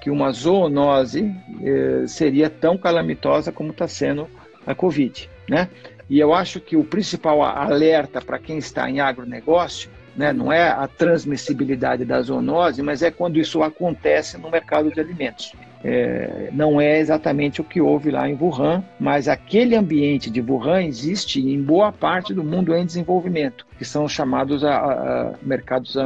que 0.00 0.10
uma 0.10 0.32
zoonose 0.32 1.22
uh, 1.22 2.08
seria 2.08 2.50
tão 2.50 2.76
calamitosa 2.76 3.52
como 3.52 3.70
está 3.70 3.86
sendo 3.86 4.28
a 4.66 4.74
Covid. 4.74 5.30
Né? 5.48 5.68
E 6.12 6.20
eu 6.20 6.34
acho 6.34 6.60
que 6.60 6.76
o 6.76 6.84
principal 6.84 7.42
alerta 7.42 8.20
para 8.20 8.38
quem 8.38 8.58
está 8.58 8.90
em 8.90 9.00
agronegócio 9.00 9.88
né, 10.14 10.30
não 10.30 10.52
é 10.52 10.68
a 10.68 10.86
transmissibilidade 10.86 12.04
da 12.04 12.20
zoonose, 12.20 12.82
mas 12.82 13.02
é 13.02 13.10
quando 13.10 13.38
isso 13.38 13.62
acontece 13.62 14.36
no 14.36 14.50
mercado 14.50 14.92
de 14.92 15.00
alimentos. 15.00 15.54
É, 15.82 16.50
não 16.52 16.78
é 16.78 16.98
exatamente 16.98 17.62
o 17.62 17.64
que 17.64 17.80
houve 17.80 18.10
lá 18.10 18.28
em 18.28 18.36
Wuhan, 18.38 18.84
mas 19.00 19.26
aquele 19.26 19.74
ambiente 19.74 20.28
de 20.28 20.42
Wuhan 20.42 20.82
existe 20.82 21.40
em 21.40 21.62
boa 21.62 21.90
parte 21.90 22.34
do 22.34 22.44
mundo 22.44 22.76
em 22.76 22.84
desenvolvimento, 22.84 23.66
que 23.78 23.84
são 23.86 24.06
chamados 24.06 24.62
a, 24.62 24.74
a 24.76 25.32
mercados 25.40 25.96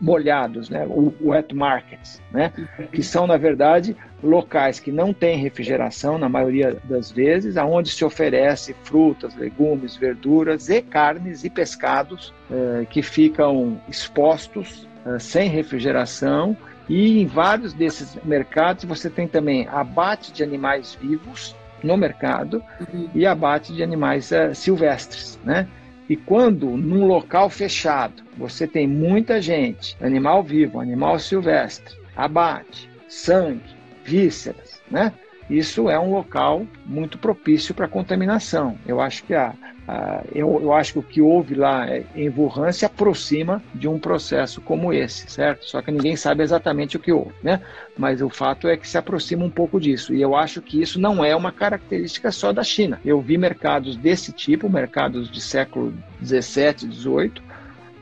molhados, 0.00 0.68
né, 0.68 0.86
wet 1.20 1.54
markets, 1.54 2.20
né, 2.32 2.52
que 2.92 3.02
são 3.02 3.26
na 3.26 3.36
verdade 3.36 3.96
locais 4.22 4.80
que 4.80 4.90
não 4.90 5.12
têm 5.12 5.38
refrigeração 5.38 6.18
na 6.18 6.28
maioria 6.28 6.76
das 6.84 7.10
vezes, 7.10 7.56
aonde 7.56 7.90
se 7.90 8.04
oferece 8.04 8.74
frutas, 8.84 9.34
legumes, 9.36 9.96
verduras 9.96 10.68
e 10.68 10.82
carnes 10.82 11.44
e 11.44 11.50
pescados 11.50 12.32
eh, 12.50 12.86
que 12.88 13.02
ficam 13.02 13.80
expostos 13.88 14.88
eh, 15.06 15.18
sem 15.18 15.48
refrigeração 15.48 16.56
e 16.88 17.20
em 17.20 17.26
vários 17.26 17.72
desses 17.72 18.16
mercados 18.24 18.84
você 18.84 19.08
tem 19.08 19.26
também 19.26 19.66
abate 19.68 20.32
de 20.32 20.42
animais 20.42 20.98
vivos 21.00 21.54
no 21.82 21.96
mercado 21.96 22.62
uhum. 22.80 23.08
e 23.14 23.26
abate 23.26 23.72
de 23.72 23.82
animais 23.82 24.30
uh, 24.30 24.54
silvestres, 24.54 25.38
né? 25.44 25.68
E 26.08 26.16
quando 26.16 26.66
num 26.76 27.06
local 27.06 27.48
fechado 27.48 28.22
você 28.36 28.66
tem 28.66 28.86
muita 28.86 29.40
gente, 29.40 29.96
animal 30.00 30.42
vivo, 30.42 30.80
animal 30.80 31.18
silvestre, 31.18 31.94
abate, 32.14 32.90
sangue, 33.08 33.62
vísceras, 34.04 34.80
né? 34.90 35.12
Isso 35.48 35.90
é 35.90 35.98
um 35.98 36.10
local 36.10 36.66
muito 36.86 37.18
propício 37.18 37.74
para 37.74 37.88
contaminação. 37.88 38.78
Eu 38.86 39.00
acho 39.00 39.24
que 39.24 39.34
a, 39.34 39.54
Uh, 39.84 40.26
eu, 40.34 40.60
eu, 40.62 40.72
acho 40.72 40.94
que 40.94 40.98
o 40.98 41.02
que 41.02 41.20
houve 41.20 41.54
lá 41.54 41.86
em 42.16 42.30
Wuhan 42.30 42.72
se 42.72 42.86
aproxima 42.86 43.62
de 43.74 43.86
um 43.86 43.98
processo 43.98 44.62
como 44.62 44.94
esse, 44.94 45.30
certo? 45.30 45.66
Só 45.66 45.82
que 45.82 45.90
ninguém 45.90 46.16
sabe 46.16 46.42
exatamente 46.42 46.96
o 46.96 47.00
que 47.00 47.12
houve, 47.12 47.34
né? 47.42 47.60
Mas 47.94 48.22
o 48.22 48.30
fato 48.30 48.66
é 48.66 48.78
que 48.78 48.88
se 48.88 48.96
aproxima 48.96 49.44
um 49.44 49.50
pouco 49.50 49.78
disso. 49.78 50.14
E 50.14 50.22
eu 50.22 50.34
acho 50.34 50.62
que 50.62 50.80
isso 50.80 50.98
não 50.98 51.22
é 51.22 51.36
uma 51.36 51.52
característica 51.52 52.32
só 52.32 52.50
da 52.50 52.64
China. 52.64 52.98
Eu 53.04 53.20
vi 53.20 53.36
mercados 53.36 53.94
desse 53.94 54.32
tipo, 54.32 54.70
mercados 54.70 55.30
de 55.30 55.42
século 55.42 55.92
17, 56.18 56.88
18, 56.88 57.42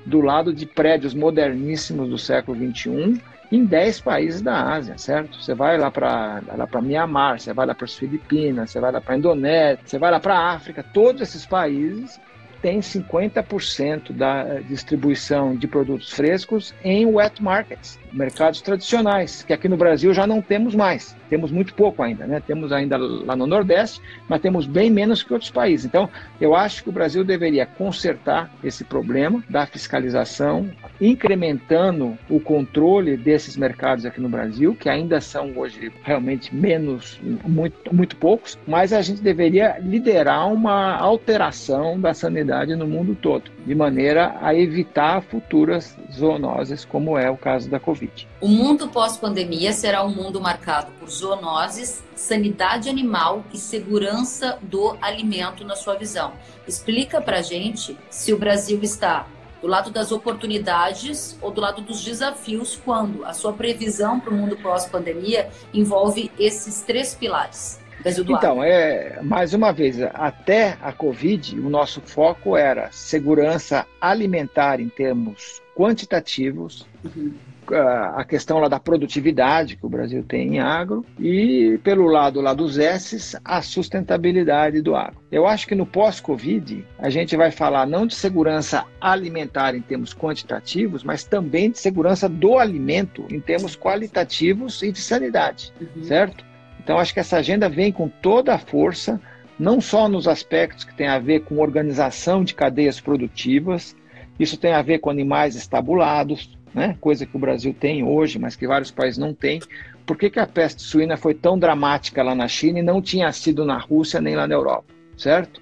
do 0.07 0.21
lado 0.21 0.55
de 0.55 0.67
prédios 0.67 1.15
moderníssimos 1.15 2.09
do 2.09 2.17
século 2.17 2.57
XXI 2.57 3.21
em 3.53 3.67
10 3.67 4.01
países 4.01 4.41
da 4.41 4.73
Ásia, 4.73 4.97
certo? 4.97 5.37
Você 5.37 5.55
vai 5.55 5.77
lá 5.77 5.91
para 5.91 6.43
lá 6.57 6.67
para 6.67 6.81
Mianmar, 6.81 7.38
você 7.38 7.53
vai 7.53 7.67
lá 7.67 7.75
para 7.75 7.85
as 7.85 7.95
Filipinas, 7.95 8.71
você 8.71 8.81
vai 8.81 8.91
lá 8.91 9.01
para 9.01 9.15
a 9.15 9.19
Indonésia, 9.19 9.81
você 9.85 9.99
vai 9.99 10.11
lá 10.11 10.19
para 10.19 10.35
a 10.35 10.55
África, 10.55 10.83
todos 10.83 11.21
esses 11.21 11.45
países 11.45 12.19
têm 12.62 12.81
50% 12.81 14.12
da 14.12 14.61
distribuição 14.61 15.55
de 15.55 15.67
produtos 15.67 16.12
frescos 16.12 16.75
em 16.83 17.05
wet 17.05 17.43
markets, 17.43 17.99
mercados 18.12 18.61
tradicionais, 18.61 19.42
que 19.42 19.53
aqui 19.53 19.68
no 19.68 19.77
Brasil 19.77 20.12
já 20.12 20.27
não 20.27 20.40
temos 20.40 20.75
mais 20.75 21.16
temos 21.33 21.51
muito 21.51 21.72
pouco 21.72 22.03
ainda, 22.03 22.27
né? 22.27 22.42
Temos 22.46 22.72
ainda 22.72 22.98
lá 22.98 23.35
no 23.35 23.46
Nordeste, 23.46 24.03
mas 24.29 24.42
temos 24.42 24.66
bem 24.66 24.90
menos 24.90 25.22
que 25.22 25.33
outros 25.33 25.51
países. 25.51 25.87
Então, 25.87 26.11
eu 26.38 26.55
acho 26.55 26.83
que 26.83 26.90
o 26.90 26.92
Brasil 26.92 27.25
deveria 27.25 27.64
consertar 27.64 28.51
esse 28.62 28.85
problema 28.85 29.42
da 29.48 29.64
fiscalização, 29.64 30.70
incrementando 31.01 32.18
o 32.29 32.38
controle 32.38 33.16
desses 33.16 33.57
mercados 33.57 34.05
aqui 34.05 34.20
no 34.20 34.29
Brasil, 34.29 34.77
que 34.79 34.90
ainda 34.90 35.22
são 35.22 35.55
hoje 35.57 35.90
realmente 36.03 36.55
menos, 36.55 37.18
muito, 37.48 37.94
muito 37.94 38.14
poucos, 38.16 38.59
mas 38.66 38.92
a 38.92 39.01
gente 39.01 39.22
deveria 39.22 39.79
liderar 39.79 40.53
uma 40.53 40.96
alteração 40.96 41.98
da 41.98 42.12
sanidade 42.12 42.77
no 42.77 42.87
mundo 42.87 43.16
todo, 43.18 43.51
de 43.66 43.75
maneira 43.75 44.37
a 44.42 44.55
evitar 44.55 45.22
futuras 45.22 45.96
zoonoses, 46.12 46.85
como 46.85 47.16
é 47.16 47.31
o 47.31 47.38
caso 47.38 47.70
da 47.70 47.81
Covid. 47.81 48.02
O 48.41 48.49
mundo 48.49 48.88
pós-pandemia 48.88 49.73
será 49.73 50.05
um 50.05 50.15
mundo 50.15 50.41
marcado 50.41 50.91
por 50.99 51.11
zoonoses, 51.11 52.03
sanidade 52.15 52.88
animal 52.88 53.45
e 53.53 53.59
segurança 53.59 54.59
do 54.62 54.97
alimento 55.01 55.65
na 55.65 55.77
sua 55.77 55.95
visão. 55.95 56.33
Explica 56.67 57.21
para 57.21 57.43
gente 57.43 57.97
se 58.11 58.33
o 58.33 58.38
Brasil 58.38 58.81
está 58.83 59.27
do 59.61 59.69
lado 59.69 59.91
das 59.91 60.11
oportunidades 60.11 61.38
ou 61.41 61.53
do 61.53 61.61
lado 61.61 61.81
dos 61.83 62.05
desafios 62.05 62.81
quando 62.85 63.25
a 63.25 63.33
sua 63.33 63.53
previsão 63.53 64.19
para 64.19 64.35
o 64.35 64.37
mundo 64.37 64.57
pós-pandemia 64.57 65.49
envolve 65.73 66.33
esses 66.37 66.83
três 66.83 67.15
pilares. 67.15 67.81
Então, 68.05 68.65
é, 68.65 69.23
mais 69.23 69.55
uma 69.55 69.73
vez, 69.73 70.03
até 70.03 70.77
a 70.83 70.93
Covid, 70.93 71.61
o 71.61 71.71
nosso 71.71 72.01
foco 72.01 72.57
era 72.57 72.91
segurança 72.91 73.87
alimentar 74.01 74.81
em 74.81 74.88
termos 74.88 75.62
quantitativos, 75.77 76.85
uhum 77.05 77.33
a 77.75 78.25
questão 78.25 78.59
lá 78.59 78.69
da 78.69 78.79
produtividade 78.79 79.77
que 79.77 79.87
o 79.87 79.89
Brasil 79.89 80.23
tem 80.23 80.57
em 80.57 80.61
agro 80.61 81.05
e, 81.19 81.79
pelo 81.83 82.07
lado 82.07 82.41
lá 82.41 82.53
dos 82.53 82.79
S's, 82.79 83.37
a 83.45 83.63
sustentabilidade 83.63 84.81
do 84.83 84.95
agro. 84.95 85.21
Eu 85.31 85.47
acho 85.47 85.67
que 85.67 85.75
no 85.75 85.87
pós-Covid 85.87 86.85
a 86.99 87.09
gente 87.11 87.37
vai 87.37 87.51
falar 87.51 87.87
não 87.87 88.07
de 88.07 88.15
segurança 88.15 88.85
alimentar 89.01 89.75
em 89.75 89.81
termos 89.81 90.15
quantitativos, 90.15 91.03
mas 91.03 91.25
também 91.25 91.71
de 91.71 91.79
segurança 91.79 92.29
do 92.29 92.59
alimento 92.59 93.25
em 93.31 93.41
termos 93.41 93.77
qualitativos 93.77 94.83
e 94.83 94.93
de 94.93 95.01
sanidade, 95.01 95.73
uhum. 95.81 96.05
certo? 96.05 96.45
Então 96.83 96.99
acho 96.99 97.15
que 97.15 97.21
essa 97.21 97.37
agenda 97.37 97.69
vem 97.69 97.93
com 97.93 98.09
toda 98.09 98.55
a 98.55 98.59
força, 98.59 99.21
não 99.59 99.81
só 99.81 100.09
nos 100.09 100.27
aspectos 100.27 100.85
que 100.85 100.95
tem 100.95 101.07
a 101.07 101.19
ver 101.19 101.41
com 101.45 101.59
organização 101.59 102.43
de 102.43 102.55
cadeias 102.55 103.01
produtivas, 103.01 103.97
isso 104.39 104.57
tem 104.57 104.73
a 104.73 104.83
ver 104.83 104.99
com 104.99 105.09
animais 105.11 105.55
estabulados, 105.55 106.59
né? 106.75 106.97
coisa 107.01 107.27
que 107.27 107.37
o 107.37 107.41
Brasil 107.41 107.75
tem 107.79 108.03
hoje, 108.03 108.39
mas 108.39 108.57
que 108.57 108.67
vários 108.67 108.91
países 108.91 109.19
não 109.19 109.35
têm. 109.35 109.61
Por 110.07 110.17
que, 110.17 110.31
que 110.31 110.41
a 110.41 110.47
peste 110.47 110.83
suína 110.83 111.17
foi 111.17 111.35
tão 111.35 111.59
dramática 111.59 112.23
lá 112.23 112.35
na 112.35 112.49
China 112.49 112.79
e 112.79 112.83
não 112.83 113.01
tinha 113.01 113.31
sido 113.33 113.65
na 113.65 113.79
Rússia 113.79 114.21
nem 114.21 114.35
lá 114.35 114.47
na 114.47 114.55
Europa, 114.55 114.87
certo? 115.17 115.61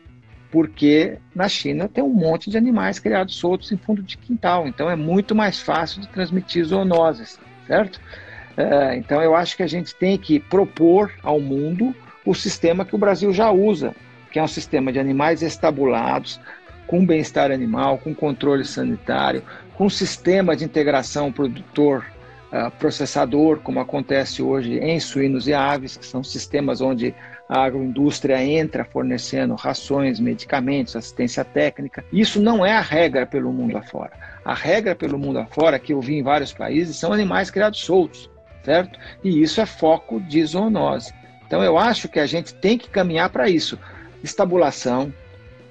Porque 0.51 1.19
na 1.35 1.49
China 1.49 1.89
tem 1.89 2.03
um 2.03 2.13
monte 2.13 2.51
de 2.51 2.57
animais 2.57 2.99
criados 2.99 3.37
soltos 3.37 3.71
em 3.71 3.77
fundo 3.77 4.03
de 4.03 4.17
quintal, 4.17 4.67
então 4.67 4.91
é 4.91 4.97
muito 4.97 5.35
mais 5.35 5.61
fácil 5.61 6.01
de 6.01 6.09
transmitir 6.09 6.65
zoonoses, 6.65 7.39
certo? 7.67 8.01
É, 8.57 8.97
então 8.97 9.23
eu 9.23 9.35
acho 9.35 9.57
que 9.57 9.63
a 9.63 9.67
gente 9.67 9.95
tem 9.95 10.19
que 10.19 10.41
propor 10.41 11.13
ao 11.23 11.41
mundo 11.41 11.95
o 12.25 12.35
sistema 12.35 12.85
que 12.85 12.95
o 12.95 12.99
Brasil 12.99 13.33
já 13.33 13.51
usa, 13.51 13.95
que 14.31 14.39
é 14.39 14.43
um 14.43 14.49
sistema 14.49 14.93
de 14.93 14.99
animais 14.99 15.43
estabulados, 15.43 16.41
com 16.87 17.07
bem-estar 17.07 17.53
animal, 17.53 17.99
com 17.99 18.13
controle 18.13 18.65
sanitário, 18.65 19.45
com 19.75 19.89
sistema 19.89 20.57
de 20.57 20.65
integração 20.65 21.33
produtor-processador, 21.33 23.57
uh, 23.57 23.61
como 23.61 23.81
acontece 23.81 24.43
hoje 24.43 24.79
em 24.79 25.01
suínos 25.01 25.49
e 25.49 25.55
aves, 25.55 25.97
que 25.97 26.07
são 26.07 26.23
sistemas 26.23 26.81
onde 26.81 27.13
a 27.49 27.65
agroindústria 27.65 28.41
entra 28.45 28.85
fornecendo 28.85 29.57
rações, 29.57 30.21
medicamentos, 30.21 30.95
assistência 30.95 31.45
técnica. 31.45 32.05
Isso 32.13 32.41
não 32.41 32.65
é 32.65 32.73
a 32.73 32.81
regra 32.81 33.27
pelo 33.27 33.53
mundo 33.53 33.77
afora. 33.77 34.13
A 34.45 34.55
regra 34.55 34.95
pelo 34.95 35.19
mundo 35.19 35.41
afora, 35.41 35.77
que 35.79 35.93
eu 35.93 36.01
vi 36.01 36.15
em 36.15 36.23
vários 36.23 36.53
países, 36.53 36.97
são 36.97 37.13
animais 37.13 37.51
criados 37.51 37.81
soltos, 37.81 38.31
certo? 38.63 38.97
E 39.25 39.43
isso 39.43 39.61
é 39.61 39.67
foco 39.67 40.21
de 40.21 40.45
zoonose. 40.45 41.13
Então 41.45 41.65
eu 41.65 41.77
acho 41.77 42.09
que 42.09 42.21
a 42.21 42.27
gente 42.27 42.55
tem 42.55 42.79
que 42.79 42.89
caminhar 42.89 43.31
para 43.31 43.51
isso. 43.51 43.77
Estabulação, 44.23 45.13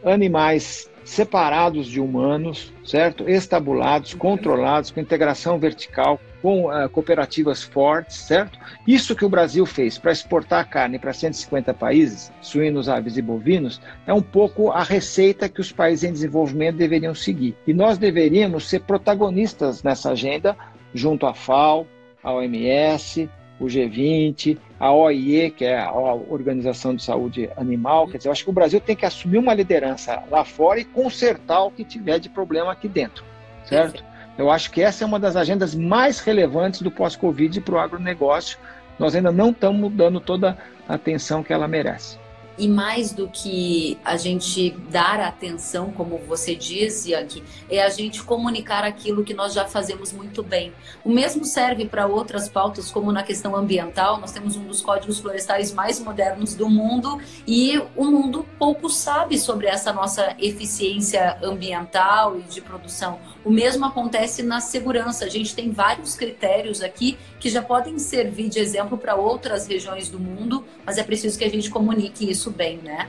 animais 0.03 0.89
separados 1.09 1.87
de 1.87 1.99
humanos, 1.99 2.71
certo? 2.85 3.27
Estabulados, 3.27 4.13
controlados, 4.13 4.91
com 4.91 4.99
integração 4.99 5.57
vertical, 5.57 6.21
com 6.39 6.67
uh, 6.67 6.87
cooperativas 6.87 7.63
fortes, 7.63 8.15
certo? 8.17 8.59
Isso 8.87 9.15
que 9.15 9.25
o 9.25 9.29
Brasil 9.29 9.65
fez 9.65 9.97
para 9.97 10.11
exportar 10.11 10.69
carne 10.69 10.99
para 10.99 11.11
150 11.11 11.73
países, 11.73 12.31
suínos, 12.41 12.87
aves 12.87 13.17
e 13.17 13.23
bovinos, 13.23 13.81
é 14.05 14.13
um 14.13 14.21
pouco 14.21 14.69
a 14.69 14.83
receita 14.83 15.49
que 15.49 15.59
os 15.59 15.71
países 15.71 16.03
em 16.03 16.13
desenvolvimento 16.13 16.77
deveriam 16.77 17.15
seguir. 17.15 17.57
E 17.65 17.73
nós 17.73 17.97
deveríamos 17.97 18.69
ser 18.69 18.81
protagonistas 18.81 19.81
nessa 19.81 20.11
agenda, 20.11 20.55
junto 20.93 21.25
à 21.25 21.33
FAO, 21.33 21.87
à 22.23 22.31
OMS, 22.31 23.27
o 23.59 23.65
G20, 23.65 24.59
a 24.79 24.91
OIE, 24.93 25.51
que 25.51 25.65
é 25.65 25.77
a 25.77 25.91
Organização 25.91 26.95
de 26.95 27.03
Saúde 27.03 27.49
Animal. 27.57 28.07
Quer 28.07 28.17
dizer, 28.17 28.29
eu 28.29 28.31
acho 28.31 28.43
que 28.43 28.49
o 28.49 28.53
Brasil 28.53 28.79
tem 28.79 28.95
que 28.95 29.05
assumir 29.05 29.37
uma 29.37 29.53
liderança 29.53 30.23
lá 30.31 30.45
fora 30.45 30.79
e 30.79 30.85
consertar 30.85 31.63
o 31.63 31.71
que 31.71 31.83
tiver 31.83 32.19
de 32.19 32.29
problema 32.29 32.71
aqui 32.71 32.87
dentro, 32.87 33.23
certo? 33.65 34.03
Eu 34.37 34.49
acho 34.49 34.71
que 34.71 34.81
essa 34.81 35.03
é 35.03 35.07
uma 35.07 35.19
das 35.19 35.35
agendas 35.35 35.75
mais 35.75 36.21
relevantes 36.21 36.81
do 36.81 36.89
pós-Covid 36.89 37.59
para 37.59 37.75
o 37.75 37.79
agronegócio. 37.79 38.57
Nós 38.97 39.13
ainda 39.13 39.33
não 39.33 39.49
estamos 39.49 39.91
dando 39.91 40.21
toda 40.21 40.57
a 40.87 40.93
atenção 40.93 41.43
que 41.43 41.51
ela 41.51 41.67
merece. 41.67 42.17
E 42.59 42.67
mais 42.67 43.13
do 43.13 43.29
que 43.29 43.97
a 44.03 44.17
gente 44.17 44.71
dar 44.89 45.21
atenção, 45.21 45.93
como 45.93 46.17
você 46.17 46.53
diz, 46.53 47.05
Yankee, 47.05 47.41
é 47.69 47.81
a 47.81 47.87
gente 47.87 48.21
comunicar 48.21 48.83
aquilo 48.83 49.23
que 49.23 49.33
nós 49.33 49.53
já 49.53 49.65
fazemos 49.65 50.11
muito 50.11 50.43
bem. 50.43 50.73
O 51.01 51.09
mesmo 51.09 51.45
serve 51.45 51.85
para 51.85 52.05
outras 52.05 52.49
pautas, 52.49 52.91
como 52.91 53.13
na 53.13 53.23
questão 53.23 53.55
ambiental. 53.55 54.19
Nós 54.19 54.33
temos 54.33 54.57
um 54.57 54.65
dos 54.65 54.81
códigos 54.81 55.19
florestais 55.19 55.71
mais 55.71 56.01
modernos 56.01 56.53
do 56.53 56.69
mundo 56.69 57.21
e 57.47 57.81
o 57.95 58.05
mundo 58.11 58.45
pouco 58.57 58.89
sabe 58.89 59.39
sobre 59.39 59.67
essa 59.67 59.93
nossa 59.93 60.35
eficiência 60.37 61.37
ambiental 61.41 62.37
e 62.37 62.41
de 62.41 62.59
produção. 62.59 63.19
O 63.45 63.49
mesmo 63.49 63.85
acontece 63.85 64.43
na 64.43 64.59
segurança. 64.59 65.23
A 65.23 65.29
gente 65.29 65.55
tem 65.55 65.71
vários 65.71 66.13
critérios 66.13 66.81
aqui 66.81 67.17
que 67.39 67.49
já 67.49 67.61
podem 67.61 67.97
servir 67.97 68.49
de 68.49 68.59
exemplo 68.59 68.97
para 68.97 69.15
outras 69.15 69.65
regiões 69.65 70.09
do 70.09 70.19
mundo, 70.19 70.65
mas 70.85 70.97
é 70.97 71.03
preciso 71.03 71.39
que 71.39 71.45
a 71.45 71.49
gente 71.49 71.69
comunique 71.69 72.29
isso 72.29 72.48
bem, 72.51 72.77
né? 72.77 73.07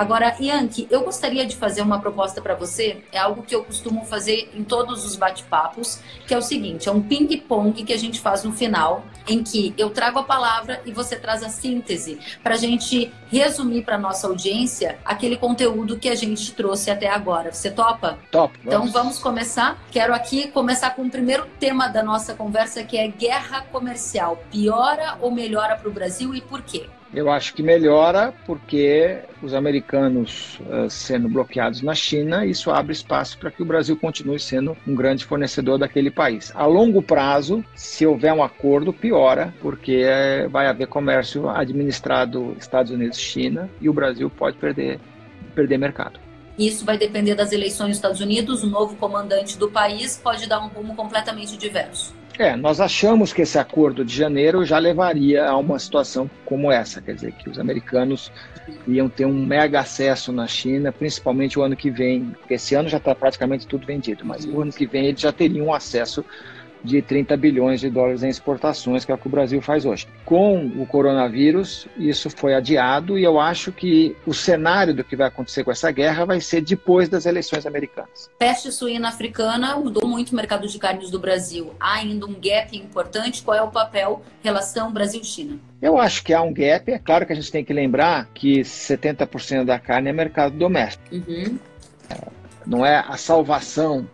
Agora, 0.00 0.34
Yankee, 0.40 0.88
eu 0.90 1.04
gostaria 1.04 1.44
de 1.44 1.54
fazer 1.54 1.82
uma 1.82 2.00
proposta 2.00 2.40
para 2.40 2.54
você. 2.54 3.04
É 3.12 3.18
algo 3.18 3.42
que 3.42 3.54
eu 3.54 3.62
costumo 3.62 4.02
fazer 4.06 4.50
em 4.54 4.64
todos 4.64 5.04
os 5.04 5.14
bate-papos, 5.14 6.00
que 6.26 6.32
é 6.32 6.38
o 6.38 6.40
seguinte: 6.40 6.88
é 6.88 6.92
um 6.92 7.02
ping-pong 7.02 7.84
que 7.84 7.92
a 7.92 7.98
gente 7.98 8.18
faz 8.18 8.42
no 8.42 8.50
final, 8.50 9.04
em 9.28 9.42
que 9.44 9.74
eu 9.76 9.90
trago 9.90 10.18
a 10.18 10.22
palavra 10.22 10.80
e 10.86 10.90
você 10.90 11.16
traz 11.16 11.42
a 11.42 11.50
síntese, 11.50 12.18
para 12.42 12.54
a 12.54 12.56
gente 12.56 13.12
resumir 13.30 13.82
para 13.82 13.98
nossa 13.98 14.26
audiência 14.26 14.98
aquele 15.04 15.36
conteúdo 15.36 15.98
que 15.98 16.08
a 16.08 16.14
gente 16.14 16.50
trouxe 16.54 16.90
até 16.90 17.10
agora. 17.10 17.52
Você 17.52 17.70
topa? 17.70 18.18
Top. 18.30 18.58
Então 18.64 18.86
vamos 18.90 19.18
começar. 19.18 19.78
Quero 19.90 20.14
aqui 20.14 20.48
começar 20.48 20.96
com 20.96 21.02
o 21.02 21.10
primeiro 21.10 21.44
tema 21.58 21.88
da 21.88 22.02
nossa 22.02 22.32
conversa, 22.32 22.82
que 22.82 22.96
é 22.96 23.06
guerra 23.06 23.66
comercial. 23.70 24.42
Piora 24.50 25.18
ou 25.20 25.30
melhora 25.30 25.76
para 25.76 25.90
o 25.90 25.92
Brasil 25.92 26.34
e 26.34 26.40
por 26.40 26.62
quê? 26.62 26.88
Eu 27.12 27.28
acho 27.28 27.54
que 27.54 27.62
melhora 27.62 28.32
porque 28.46 29.18
os 29.42 29.52
americanos 29.52 30.60
uh, 30.60 30.88
sendo 30.88 31.28
bloqueados 31.28 31.82
na 31.82 31.92
China, 31.92 32.46
isso 32.46 32.70
abre 32.70 32.92
espaço 32.92 33.36
para 33.36 33.50
que 33.50 33.60
o 33.62 33.64
Brasil 33.64 33.96
continue 33.96 34.38
sendo 34.38 34.76
um 34.86 34.94
grande 34.94 35.24
fornecedor 35.24 35.76
daquele 35.76 36.10
país. 36.10 36.52
A 36.54 36.66
longo 36.66 37.02
prazo, 37.02 37.64
se 37.74 38.06
houver 38.06 38.32
um 38.32 38.44
acordo, 38.44 38.92
piora, 38.92 39.52
porque 39.60 40.04
uh, 40.04 40.48
vai 40.50 40.68
haver 40.68 40.86
comércio 40.86 41.48
administrado 41.48 42.54
Estados 42.56 42.92
Unidos-China 42.92 43.68
e 43.80 43.88
o 43.88 43.92
Brasil 43.92 44.30
pode 44.30 44.56
perder, 44.56 45.00
perder 45.52 45.78
mercado. 45.78 46.20
Isso 46.56 46.84
vai 46.84 46.96
depender 46.96 47.34
das 47.34 47.50
eleições 47.50 47.88
dos 47.88 47.96
Estados 47.96 48.20
Unidos. 48.20 48.62
O 48.62 48.68
novo 48.68 48.94
comandante 48.96 49.58
do 49.58 49.68
país 49.68 50.20
pode 50.22 50.46
dar 50.46 50.60
um 50.60 50.68
rumo 50.68 50.94
completamente 50.94 51.56
diverso. 51.56 52.19
É, 52.40 52.56
nós 52.56 52.80
achamos 52.80 53.34
que 53.34 53.42
esse 53.42 53.58
acordo 53.58 54.02
de 54.02 54.16
janeiro 54.16 54.64
já 54.64 54.78
levaria 54.78 55.46
a 55.46 55.58
uma 55.58 55.78
situação 55.78 56.30
como 56.46 56.72
essa, 56.72 56.98
quer 57.02 57.14
dizer, 57.14 57.32
que 57.32 57.50
os 57.50 57.58
americanos 57.58 58.32
iam 58.88 59.10
ter 59.10 59.26
um 59.26 59.44
mega 59.44 59.80
acesso 59.80 60.32
na 60.32 60.46
China, 60.46 60.90
principalmente 60.90 61.58
o 61.58 61.62
ano 61.62 61.76
que 61.76 61.90
vem, 61.90 62.34
esse 62.48 62.74
ano 62.74 62.88
já 62.88 62.96
está 62.96 63.14
praticamente 63.14 63.66
tudo 63.66 63.86
vendido, 63.86 64.24
mas 64.24 64.46
o 64.46 64.62
ano 64.62 64.72
que 64.72 64.86
vem 64.86 65.04
eles 65.04 65.20
já 65.20 65.30
teriam 65.30 65.74
acesso 65.74 66.24
de 66.82 67.02
30 67.02 67.36
bilhões 67.36 67.80
de 67.80 67.90
dólares 67.90 68.22
em 68.22 68.28
exportações, 68.28 69.04
que 69.04 69.12
é 69.12 69.14
o 69.14 69.18
que 69.18 69.26
o 69.26 69.30
Brasil 69.30 69.60
faz 69.60 69.84
hoje. 69.84 70.06
Com 70.24 70.66
o 70.66 70.86
coronavírus, 70.86 71.86
isso 71.96 72.30
foi 72.30 72.54
adiado 72.54 73.18
e 73.18 73.24
eu 73.24 73.38
acho 73.38 73.72
que 73.72 74.16
o 74.26 74.32
cenário 74.32 74.94
do 74.94 75.04
que 75.04 75.16
vai 75.16 75.28
acontecer 75.28 75.64
com 75.64 75.70
essa 75.70 75.90
guerra 75.90 76.24
vai 76.24 76.40
ser 76.40 76.62
depois 76.62 77.08
das 77.08 77.26
eleições 77.26 77.66
americanas. 77.66 78.30
Peste 78.38 78.72
suína 78.72 79.08
africana 79.08 79.76
mudou 79.76 80.06
muito 80.08 80.32
o 80.32 80.36
mercado 80.36 80.66
de 80.66 80.78
carnes 80.78 81.10
do 81.10 81.18
Brasil. 81.18 81.72
Há 81.78 81.94
ainda 81.96 82.26
um 82.26 82.34
gap 82.34 82.76
importante. 82.76 83.42
Qual 83.42 83.56
é 83.56 83.62
o 83.62 83.70
papel 83.70 84.22
relação 84.42 84.92
Brasil-China? 84.92 85.58
Eu 85.80 85.98
acho 85.98 86.22
que 86.22 86.32
há 86.32 86.42
um 86.42 86.52
gap. 86.52 86.90
É 86.90 86.98
claro 86.98 87.26
que 87.26 87.32
a 87.32 87.36
gente 87.36 87.50
tem 87.50 87.64
que 87.64 87.72
lembrar 87.72 88.28
que 88.34 88.60
70% 88.60 89.64
da 89.64 89.78
carne 89.78 90.10
é 90.10 90.12
mercado 90.12 90.56
doméstico. 90.56 91.14
Uhum. 91.14 91.58
Não 92.66 92.84
é 92.84 93.04
a 93.06 93.16
salvação 93.16 94.06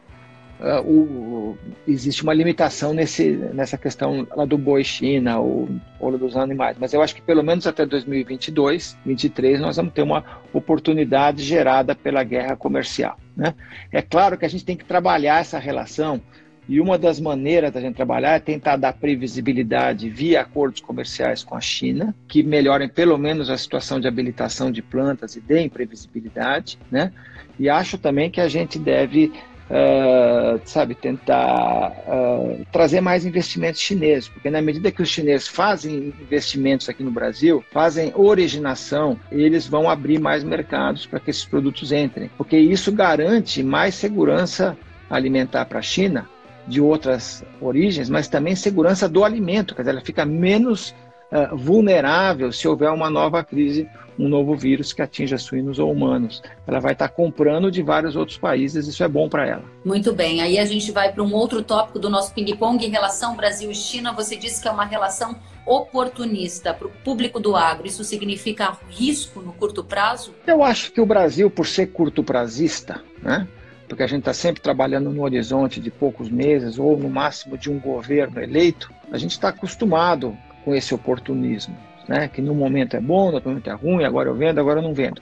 uh, 0.61 0.81
o, 0.81 1.59
existe 1.87 2.23
uma 2.23 2.35
limitação 2.35 2.93
nesse, 2.93 3.31
nessa 3.31 3.77
questão 3.77 4.27
lá 4.35 4.45
do 4.45 4.57
boi 4.57 4.85
China 4.85 5.39
ou, 5.39 5.69
ou 6.01 6.17
dos 6.19 6.37
animais. 6.37 6.77
Mas 6.79 6.93
eu 6.93 7.03
acho 7.03 7.15
que 7.15 7.23
pelo 7.23 7.43
menos 7.43 7.67
até 7.67 7.85
2022, 7.85 8.93
2023, 9.05 9.61
nós 9.61 9.77
vamos 9.77 9.93
ter 9.93 10.03
uma 10.03 10.25
oportunidade 10.53 11.43
gerada 11.43 11.95
pela 11.95 12.23
guerra 12.25 12.57
comercial. 12.57 13.19
Né? 13.37 13.55
É 13.93 14.03
claro 14.03 14.39
que 14.39 14.45
a 14.45 14.49
gente 14.49 14.65
tem 14.65 14.77
que 14.77 14.85
trabalhar 14.85 15.41
essa 15.41 15.59
relação 15.59 16.21
e 16.69 16.81
uma 16.81 16.99
das 16.99 17.21
maneiras 17.21 17.73
da 17.73 17.81
gente 17.81 17.95
trabalhar 17.95 18.33
é 18.33 18.41
tentar 18.41 18.77
dar 18.77 18.93
previsibilidade 18.93 20.09
via 20.11 20.41
acordos 20.41 20.81
comerciais 20.81 21.45
com 21.45 21.55
a 21.55 21.61
China, 21.61 22.15
que 22.27 22.43
melhorem 22.43 22.89
pelo 22.89 23.17
menos 23.17 23.49
a 23.51 23.57
situação 23.57 24.01
de 24.01 24.09
habilitação 24.09 24.71
de 24.73 24.83
plantas 24.83 25.37
e 25.37 25.41
deem 25.41 25.69
previsibilidade, 25.69 26.77
né? 26.91 27.13
E 27.59 27.69
acho 27.69 27.97
também 27.97 28.31
que 28.31 28.41
a 28.41 28.49
gente 28.49 28.79
deve 28.79 29.33
Uh, 29.69 30.61
sabe, 30.65 30.95
tentar 30.95 31.91
uh, 32.07 32.65
trazer 32.71 33.01
mais 33.01 33.27
investimentos 33.27 33.81
chineses, 33.81 34.29
porque 34.29 34.49
na 34.49 34.63
medida 34.63 34.93
que 34.93 35.03
os 35.03 35.09
chineses 35.09 35.49
fazem 35.49 36.15
investimentos 36.21 36.89
aqui 36.89 37.03
no 37.03 37.11
Brasil, 37.11 37.65
fazem 37.73 38.13
originação, 38.15 39.19
eles 39.29 39.67
vão 39.67 39.91
abrir 39.91 40.21
mais 40.21 40.45
mercados 40.45 41.05
para 41.05 41.19
que 41.19 41.31
esses 41.31 41.45
produtos 41.45 41.91
entrem, 41.91 42.31
porque 42.39 42.57
isso 42.57 42.93
garante 42.93 43.61
mais 43.61 43.97
segurança 43.97 44.79
alimentar 45.11 45.65
para 45.65 45.81
a 45.81 45.83
China 45.83 46.29
de 46.67 46.81
outras 46.81 47.45
origens, 47.61 48.09
mas 48.09 48.29
também 48.29 48.55
segurança 48.55 49.09
do 49.09 49.25
alimento, 49.25 49.75
quer 49.75 49.83
dizer, 49.83 49.93
ela 49.93 50.01
fica 50.01 50.25
menos 50.25 50.95
uh, 51.33 51.57
vulnerável 51.57 52.53
se 52.53 52.67
houver 52.67 52.91
uma 52.91 53.11
nova 53.11 53.43
crise 53.45 53.89
um 54.19 54.29
novo 54.29 54.57
vírus 54.57 54.93
que 54.93 55.03
atinja 55.03 55.39
suínos 55.39 55.79
ou 55.79 55.93
humanos. 55.93 56.43
Ela 56.67 56.81
vai 56.81 56.93
estar 56.93 57.09
comprando 57.09 57.71
de 57.71 57.83
vários 57.83 58.17
outros 58.17 58.39
países, 58.39 58.87
isso 58.87 59.05
é 59.05 59.09
bom 59.09 59.29
para 59.29 59.47
ela. 59.47 59.65
Muito 59.85 60.13
bem, 60.13 60.41
aí 60.41 60.59
a 60.59 60.65
gente 60.65 60.91
vai 60.91 61.13
para 61.13 61.23
um 61.23 61.33
outro 61.35 61.63
tópico 61.63 61.99
do 61.99 62.09
nosso 62.09 62.33
ping-pong 62.33 62.85
em 62.85 62.91
relação 62.91 63.37
Brasil 63.37 63.71
e 63.71 63.75
China. 63.75 64.13
Você 64.13 64.37
disse 64.37 64.63
que 64.63 64.69
é 64.69 64.71
uma 64.71 64.85
relação 64.85 65.37
oportunista 65.67 66.73
para 66.73 66.87
o 66.87 66.91
público 66.91 67.41
do 67.41 67.57
agro. 67.57 67.87
Isso 67.87 68.05
significa 68.05 68.79
risco 68.89 69.41
no 69.41 69.53
curto 69.53 69.83
prazo? 69.83 70.33
Eu 70.47 70.63
acho 70.63 70.93
que 70.93 71.01
o 71.01 71.07
Brasil, 71.07 71.51
por 71.51 71.67
ser 71.67 71.87
curto 71.89 72.23
prazista, 72.23 73.03
né? 73.21 73.47
porque 73.89 74.03
a 74.03 74.07
gente 74.07 74.21
está 74.21 74.33
sempre 74.33 74.61
trabalhando 74.61 75.11
no 75.11 75.23
horizonte 75.23 75.81
de 75.81 75.91
poucos 75.91 76.29
meses 76.29 76.79
ou 76.79 76.97
no 76.97 77.09
máximo 77.09 77.57
de 77.57 77.71
um 77.71 77.79
governo 77.79 78.41
eleito, 78.41 78.91
a 79.13 79.19
gente 79.19 79.33
está 79.33 79.49
acostumado 79.49 80.37
com 80.67 80.75
esse 80.75 80.93
oportunismo 80.93 81.75
né? 82.09 82.29
que 82.29 82.41
no 82.41 82.55
momento 82.55 82.97
é 82.97 83.01
bom, 83.01 83.31
no 83.31 83.41
momento 83.41 83.71
é 83.71 83.73
ruim, 83.73 84.05
agora 84.05 84.29
eu 84.29 84.35
vendo, 84.35 84.59
agora 84.59 84.81
eu 84.81 84.83
não 84.83 84.95
vendo. 84.95 85.21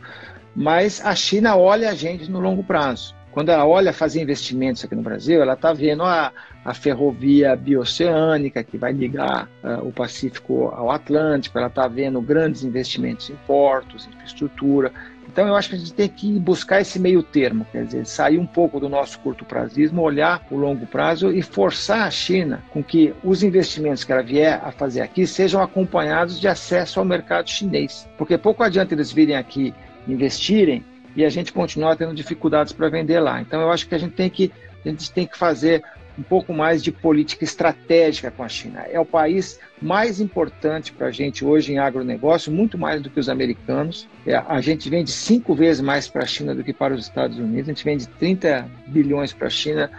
Mas 0.54 1.04
a 1.04 1.14
China 1.14 1.56
olha 1.56 1.90
a 1.90 1.94
gente 1.94 2.30
no 2.30 2.40
longo 2.40 2.62
prazo. 2.62 3.14
Quando 3.32 3.48
ela 3.48 3.66
olha 3.66 3.92
fazer 3.92 4.22
investimentos 4.22 4.84
aqui 4.84 4.94
no 4.94 5.02
Brasil, 5.02 5.42
ela 5.42 5.54
está 5.54 5.72
vendo 5.72 6.04
a, 6.04 6.32
a 6.64 6.72
ferrovia 6.72 7.56
bioceânica 7.56 8.62
que 8.62 8.78
vai 8.78 8.92
ligar 8.92 9.48
uh, 9.64 9.88
o 9.88 9.92
Pacífico 9.92 10.68
ao 10.68 10.88
Atlântico, 10.92 11.58
ela 11.58 11.66
está 11.66 11.88
vendo 11.88 12.20
grandes 12.20 12.62
investimentos 12.62 13.30
em 13.30 13.36
portos, 13.44 14.06
infraestrutura. 14.06 14.92
Então 15.34 15.48
eu 15.48 15.56
acho 15.56 15.68
que 15.68 15.74
a 15.74 15.78
gente 15.78 15.92
tem 15.92 16.08
que 16.08 16.38
buscar 16.38 16.80
esse 16.80 16.96
meio 16.96 17.20
termo, 17.20 17.66
quer 17.72 17.84
dizer, 17.84 18.06
sair 18.06 18.38
um 18.38 18.46
pouco 18.46 18.78
do 18.78 18.88
nosso 18.88 19.18
curto 19.18 19.44
prazismo, 19.44 20.00
olhar 20.00 20.46
o 20.48 20.56
longo 20.56 20.86
prazo 20.86 21.32
e 21.32 21.42
forçar 21.42 22.06
a 22.06 22.10
China 22.12 22.62
com 22.70 22.84
que 22.84 23.12
os 23.24 23.42
investimentos 23.42 24.04
que 24.04 24.12
ela 24.12 24.22
vier 24.22 24.60
a 24.62 24.70
fazer 24.70 25.00
aqui 25.00 25.26
sejam 25.26 25.60
acompanhados 25.60 26.38
de 26.38 26.46
acesso 26.46 27.00
ao 27.00 27.04
mercado 27.04 27.50
chinês. 27.50 28.08
Porque 28.16 28.38
pouco 28.38 28.62
adianta 28.62 28.94
eles 28.94 29.10
virem 29.10 29.34
aqui 29.34 29.74
investirem 30.06 30.84
e 31.16 31.24
a 31.24 31.28
gente 31.28 31.52
continuar 31.52 31.96
tendo 31.96 32.14
dificuldades 32.14 32.72
para 32.72 32.88
vender 32.88 33.18
lá. 33.18 33.40
Então 33.40 33.60
eu 33.60 33.72
acho 33.72 33.88
que 33.88 33.94
a 33.96 33.98
gente 33.98 34.14
tem 34.14 34.30
que 34.30 34.52
a 34.86 34.88
gente 34.88 35.10
tem 35.10 35.26
que 35.26 35.36
fazer 35.36 35.82
um 36.18 36.22
pouco 36.22 36.52
mais 36.52 36.82
de 36.82 36.92
política 36.92 37.44
estratégica 37.44 38.30
com 38.30 38.42
a 38.42 38.48
China. 38.48 38.84
É 38.90 38.98
o 38.98 39.04
país 39.04 39.58
mais 39.80 40.20
importante 40.20 40.92
para 40.92 41.08
a 41.08 41.10
gente 41.10 41.44
hoje 41.44 41.72
em 41.72 41.78
agronegócio, 41.78 42.52
muito 42.52 42.78
mais 42.78 43.02
do 43.02 43.10
que 43.10 43.18
os 43.18 43.28
americanos. 43.28 44.08
É, 44.26 44.36
a 44.36 44.60
gente 44.60 44.88
vende 44.88 45.10
cinco 45.10 45.54
vezes 45.54 45.82
mais 45.82 46.08
para 46.08 46.22
a 46.22 46.26
China 46.26 46.54
do 46.54 46.62
que 46.62 46.72
para 46.72 46.94
os 46.94 47.04
Estados 47.04 47.38
Unidos. 47.38 47.68
A 47.68 47.72
gente 47.72 47.84
vende 47.84 48.08
30 48.08 48.68
bilhões 48.86 49.32
para 49.32 49.48
a 49.48 49.50
China, 49.50 49.90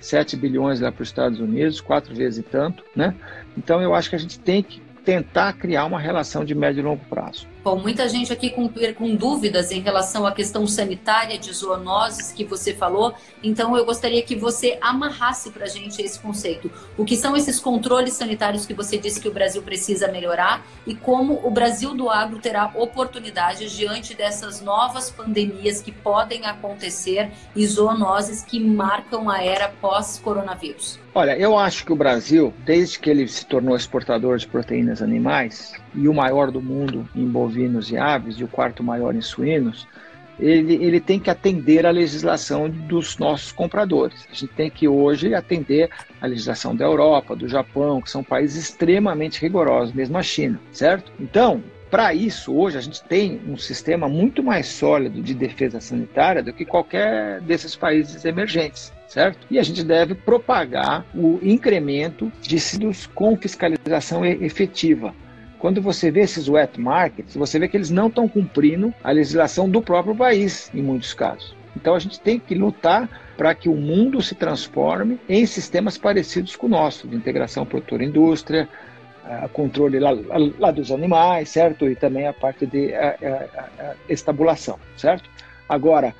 7 0.00 0.36
bilhões 0.36 0.80
lá 0.80 0.92
para 0.92 1.02
os 1.02 1.08
Estados 1.08 1.40
Unidos, 1.40 1.80
quatro 1.80 2.14
vezes 2.14 2.38
e 2.38 2.42
tanto. 2.42 2.84
Né? 2.94 3.14
Então 3.56 3.82
eu 3.82 3.94
acho 3.94 4.10
que 4.10 4.16
a 4.16 4.20
gente 4.20 4.38
tem 4.38 4.62
que 4.62 4.80
tentar 5.04 5.52
criar 5.54 5.84
uma 5.84 5.98
relação 5.98 6.44
de 6.44 6.54
médio 6.54 6.80
e 6.80 6.84
longo 6.84 7.04
prazo. 7.06 7.46
Bom, 7.64 7.78
muita 7.78 8.06
gente 8.10 8.30
aqui 8.30 8.50
com, 8.50 8.68
com 8.94 9.16
dúvidas 9.16 9.70
em 9.70 9.80
relação 9.80 10.26
à 10.26 10.32
questão 10.32 10.66
sanitária 10.66 11.38
de 11.38 11.50
zoonoses 11.50 12.30
que 12.30 12.44
você 12.44 12.74
falou, 12.74 13.14
então 13.42 13.74
eu 13.74 13.86
gostaria 13.86 14.20
que 14.20 14.36
você 14.36 14.76
amarrasse 14.82 15.50
para 15.50 15.64
a 15.64 15.68
gente 15.68 16.02
esse 16.02 16.20
conceito. 16.20 16.70
O 16.98 17.06
que 17.06 17.16
são 17.16 17.34
esses 17.34 17.58
controles 17.58 18.12
sanitários 18.12 18.66
que 18.66 18.74
você 18.74 18.98
disse 18.98 19.18
que 19.18 19.28
o 19.28 19.32
Brasil 19.32 19.62
precisa 19.62 20.08
melhorar 20.08 20.62
e 20.86 20.94
como 20.94 21.40
o 21.42 21.50
Brasil 21.50 21.94
do 21.94 22.10
agro 22.10 22.38
terá 22.38 22.70
oportunidades 22.74 23.72
diante 23.72 24.14
dessas 24.14 24.60
novas 24.60 25.10
pandemias 25.10 25.80
que 25.80 25.90
podem 25.90 26.44
acontecer 26.44 27.30
e 27.56 27.66
zoonoses 27.66 28.44
que 28.44 28.60
marcam 28.60 29.30
a 29.30 29.42
era 29.42 29.70
pós-coronavírus? 29.80 30.98
Olha, 31.14 31.34
eu 31.38 31.56
acho 31.56 31.86
que 31.86 31.92
o 31.94 31.96
Brasil, 31.96 32.52
desde 32.66 32.98
que 32.98 33.08
ele 33.08 33.26
se 33.26 33.46
tornou 33.46 33.74
exportador 33.74 34.36
de 34.36 34.46
proteínas 34.46 35.00
animais 35.00 35.72
e 35.94 36.08
o 36.08 36.14
maior 36.14 36.50
do 36.50 36.60
mundo 36.60 37.08
em 37.14 37.26
bovinos 37.26 37.90
e 37.90 37.96
aves 37.96 38.36
e 38.36 38.44
o 38.44 38.48
quarto 38.48 38.82
maior 38.82 39.14
em 39.14 39.20
suínos, 39.20 39.86
ele, 40.38 40.74
ele 40.74 41.00
tem 41.00 41.20
que 41.20 41.30
atender 41.30 41.86
à 41.86 41.90
legislação 41.90 42.68
dos 42.68 43.16
nossos 43.18 43.52
compradores. 43.52 44.26
A 44.30 44.34
gente 44.34 44.52
tem 44.52 44.70
que 44.70 44.88
hoje 44.88 45.34
atender 45.34 45.90
à 46.20 46.26
legislação 46.26 46.74
da 46.74 46.84
Europa, 46.84 47.36
do 47.36 47.48
Japão, 47.48 48.00
que 48.00 48.10
são 48.10 48.24
países 48.24 48.64
extremamente 48.64 49.40
rigorosos, 49.40 49.94
mesmo 49.94 50.18
a 50.18 50.22
China, 50.22 50.60
certo? 50.72 51.12
Então, 51.20 51.62
para 51.90 52.12
isso, 52.12 52.52
hoje 52.52 52.76
a 52.76 52.80
gente 52.80 53.04
tem 53.04 53.40
um 53.46 53.56
sistema 53.56 54.08
muito 54.08 54.42
mais 54.42 54.66
sólido 54.66 55.22
de 55.22 55.32
defesa 55.32 55.80
sanitária 55.80 56.42
do 56.42 56.52
que 56.52 56.64
qualquer 56.64 57.40
desses 57.40 57.76
países 57.76 58.24
emergentes 58.24 58.92
certo? 59.14 59.46
E 59.48 59.60
a 59.60 59.62
gente 59.62 59.84
deve 59.84 60.14
propagar 60.14 61.06
o 61.14 61.38
incremento 61.40 62.32
de 62.40 62.56
resíduos 62.56 63.06
com 63.06 63.36
fiscalização 63.36 64.24
efetiva. 64.24 65.14
Quando 65.64 65.80
você 65.80 66.10
vê 66.10 66.20
esses 66.20 66.46
wet 66.46 66.78
markets, 66.78 67.34
você 67.34 67.58
vê 67.58 67.66
que 67.66 67.74
eles 67.74 67.88
não 67.88 68.08
estão 68.08 68.28
cumprindo 68.28 68.92
a 69.02 69.10
legislação 69.10 69.66
do 69.66 69.80
próprio 69.80 70.14
país, 70.14 70.70
em 70.74 70.82
muitos 70.82 71.14
casos. 71.14 71.56
Então 71.74 71.94
a 71.94 71.98
gente 71.98 72.20
tem 72.20 72.38
que 72.38 72.54
lutar 72.54 73.08
para 73.34 73.54
que 73.54 73.66
o 73.70 73.74
mundo 73.74 74.20
se 74.20 74.34
transforme 74.34 75.18
em 75.26 75.46
sistemas 75.46 75.96
parecidos 75.96 76.54
com 76.54 76.66
o 76.66 76.68
nosso, 76.68 77.08
de 77.08 77.16
integração 77.16 77.64
produtora-indústria, 77.64 78.68
uh, 79.24 79.48
controle 79.54 79.98
lá, 79.98 80.10
lá, 80.58 80.70
dos 80.70 80.92
animais, 80.92 81.48
certo? 81.48 81.88
E 81.88 81.96
também 81.96 82.26
a 82.26 82.34
parte 82.34 82.66
de 82.66 82.88
uh, 82.88 82.92
uh, 82.92 83.96
estabulação, 84.06 84.78
certo? 84.98 85.30
Agora, 85.66 86.14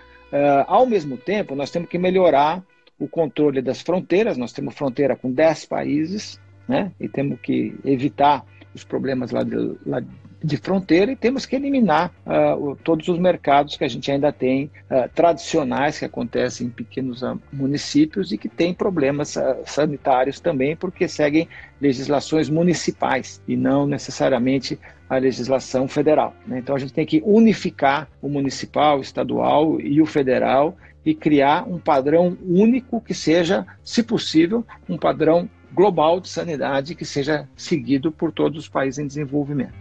ao 0.67 0.87
mesmo 0.87 1.19
tempo, 1.19 1.55
nós 1.55 1.71
temos 1.71 1.91
que 1.91 1.99
melhorar 1.99 2.63
o 2.99 3.07
controle 3.07 3.61
das 3.61 3.83
fronteiras. 3.83 4.39
Nós 4.39 4.55
temos 4.55 4.75
fronteira 4.75 5.15
com 5.15 5.31
10 5.31 5.67
países, 5.67 6.41
né? 6.67 6.91
E 6.99 7.09
temos 7.09 7.39
que 7.41 7.75
evitar 7.85 8.43
os 8.75 8.85
problemas 8.85 9.31
lá 9.31 9.43
de, 9.43 9.77
lá 9.87 10.03
de 10.43 10.57
fronteira 10.59 11.11
e 11.11 11.17
temos 11.17 11.47
que 11.47 11.57
eliminar 11.57 12.13
uh, 12.27 12.77
todos 12.85 13.09
os 13.09 13.19
mercados 13.19 13.77
que 13.77 13.85
a 13.85 13.89
gente 13.89 14.11
ainda 14.11 14.31
tem 14.31 14.71
uh, 14.91 15.09
tradicionais 15.15 15.99
que 15.99 16.05
acontecem 16.05 16.67
em 16.67 16.71
pequenos 16.71 17.23
uh, 17.23 17.41
municípios 17.51 18.31
e 18.31 18.37
que 18.37 18.49
têm 18.49 18.75
problemas 18.75 19.39
sanitários 19.65 20.41
também 20.41 20.77
porque 20.77 21.09
seguem 21.09 21.49
legislações 21.81 22.51
municipais 22.51 23.41
e 23.49 23.57
não 23.57 23.87
necessariamente 23.87 24.79
a 25.09 25.17
legislação 25.17 25.89
federal. 25.89 26.35
Né? 26.47 26.59
Então 26.59 26.77
a 26.77 26.79
gente 26.79 26.93
tem 26.93 27.07
que 27.07 27.23
unificar 27.25 28.09
o 28.21 28.29
municipal, 28.29 28.99
o 28.99 29.03
estadual 29.03 29.81
e 29.81 30.03
o 30.03 30.07
federal 30.07 30.77
e 31.05 31.15
criar 31.15 31.69
um 31.69 31.79
padrão 31.79 32.37
único 32.47 33.01
que 33.01 33.15
seja, 33.15 33.67
se 33.83 34.03
possível, 34.03 34.65
um 34.89 34.97
padrão 34.97 35.49
global 35.75 36.21
de 36.21 36.29
sanidade 36.29 36.95
que 36.95 37.05
seja 37.05 37.49
seguido 37.57 38.13
por 38.13 38.31
todos 38.31 38.59
os 38.59 38.69
países 38.69 38.99
em 38.99 39.07
desenvolvimento. 39.07 39.75